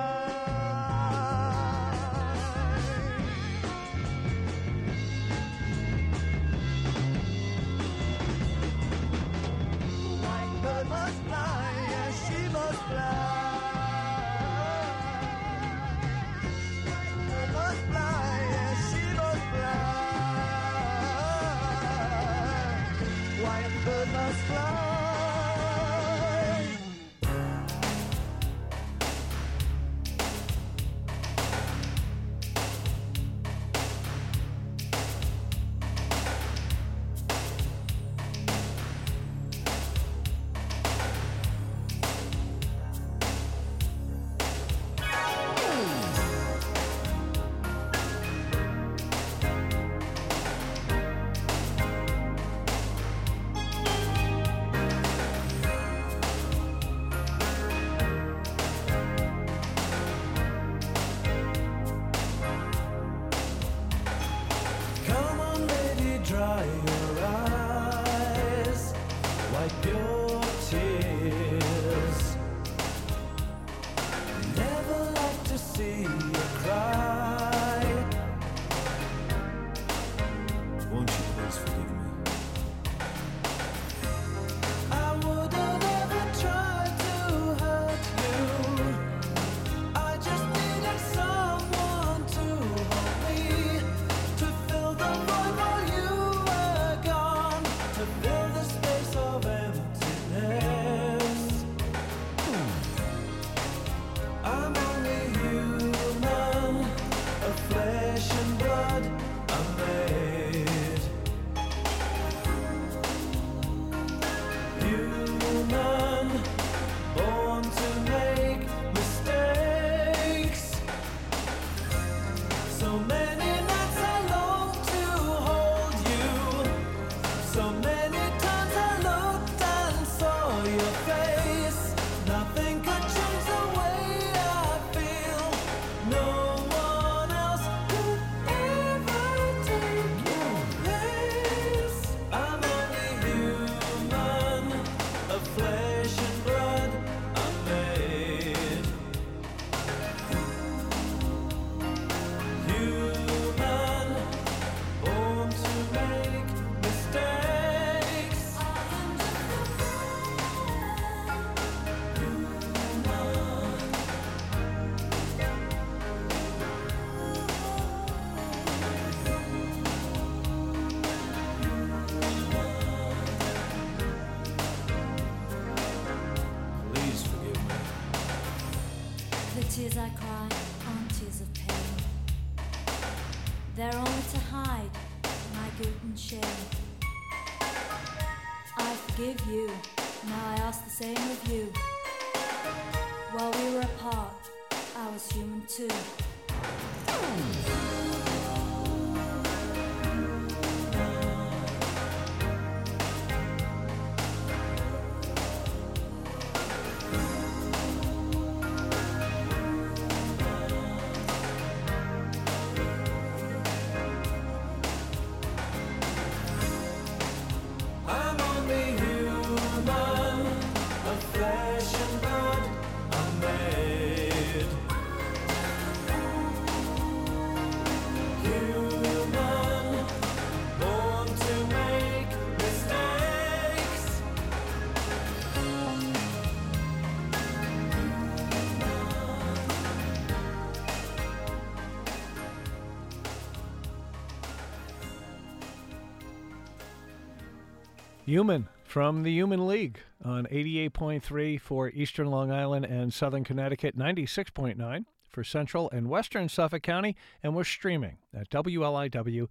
Human 248.31 248.69
from 248.85 249.25
the 249.25 249.33
Human 249.33 249.67
League 249.67 249.99
on 250.25 250.47
88.3 250.47 251.61
for 251.61 251.89
Eastern 251.89 252.29
Long 252.29 252.53
Island 252.53 252.85
and 252.85 253.13
Southern 253.13 253.43
Connecticut, 253.43 253.99
96.9 253.99 255.05
for 255.29 255.43
Central 255.43 255.91
and 255.91 256.09
Western 256.09 256.49
Suffolk 256.49 256.85
County, 256.85 257.17
and 257.43 257.57
we're 257.57 257.65
streaming 257.65 258.19
at 258.33 258.49
wliw.org 258.49 259.49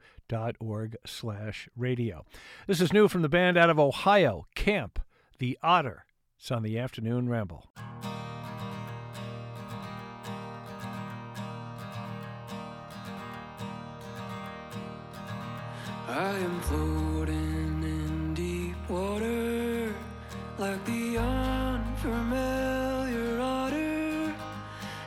slash 1.05 1.67
radio. 1.75 2.25
This 2.67 2.79
is 2.79 2.93
new 2.93 3.09
from 3.09 3.21
the 3.21 3.27
band 3.27 3.57
out 3.57 3.69
of 3.69 3.77
Ohio, 3.77 4.47
Camp 4.55 4.99
the 5.39 5.59
Otter. 5.61 6.05
It's 6.37 6.49
on 6.49 6.63
the 6.63 6.79
Afternoon 6.79 7.27
Ramble. 7.27 7.65
I 16.07 16.31
am 16.37 16.61
floating 16.61 17.48
water 18.89 19.93
like 20.57 20.83
the 20.85 21.17
unfamiliar 21.17 22.19
otter 23.39 24.33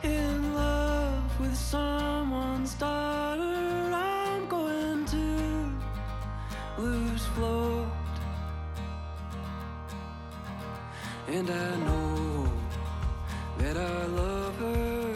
in 0.05 0.55
love 0.55 1.41
with 1.41 1.57
someone's 1.57 2.75
daughter. 2.75 3.91
I'm 3.93 4.47
going 4.49 5.05
to 5.07 5.73
lose 6.79 7.27
float, 7.35 7.89
and 11.27 11.51
I 11.51 11.77
know 11.87 12.53
that 13.59 13.77
I 13.77 14.07
love 14.07 14.57
her 14.57 15.15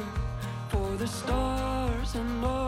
for 0.71 0.97
the 0.97 1.07
stars 1.07 2.17
and 2.17 2.45
all. 2.45 2.66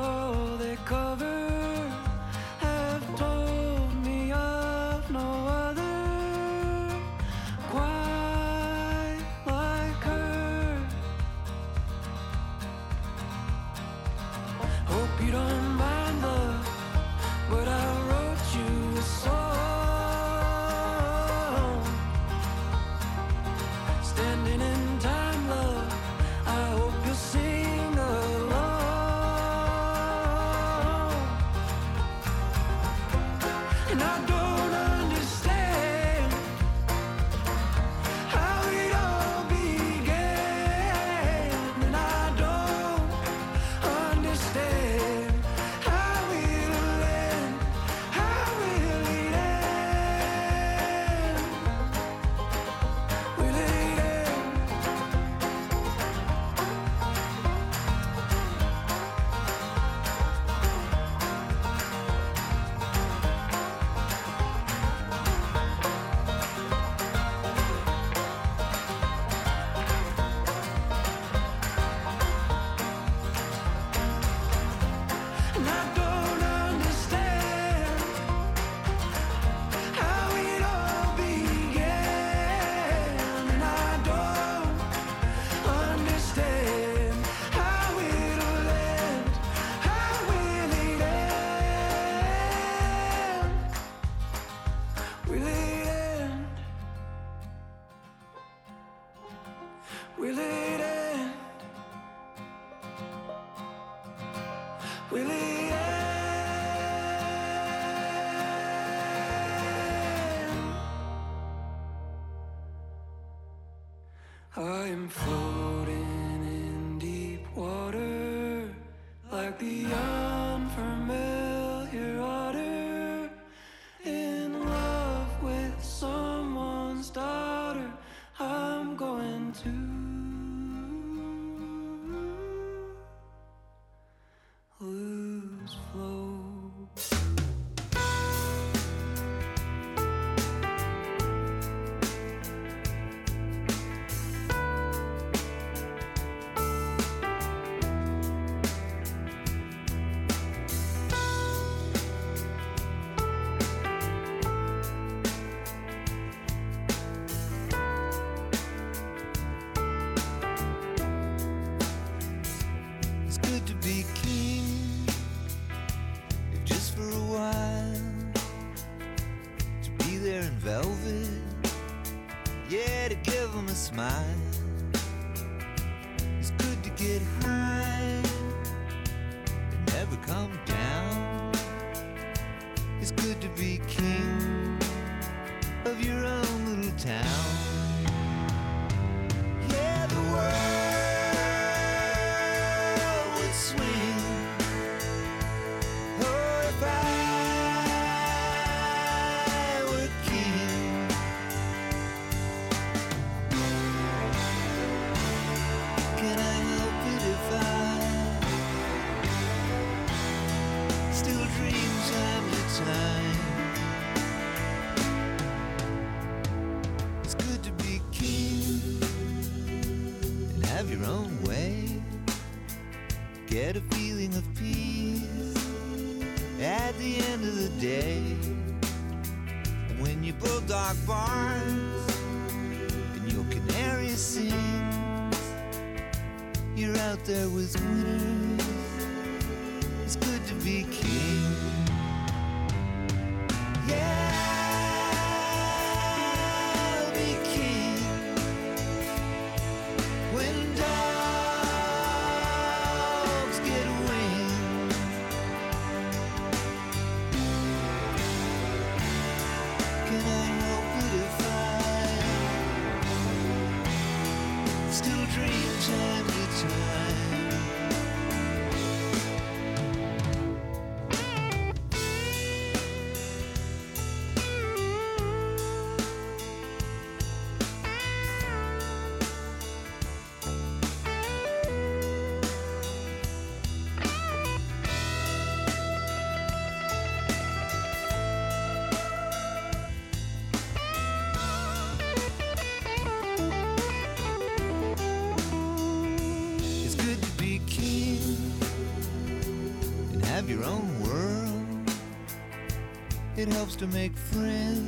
Helps 303.52 303.76
to 303.76 303.86
make 303.88 304.16
friends. 304.16 304.87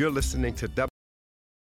You're 0.00 0.08
listening 0.08 0.54
to 0.54 0.89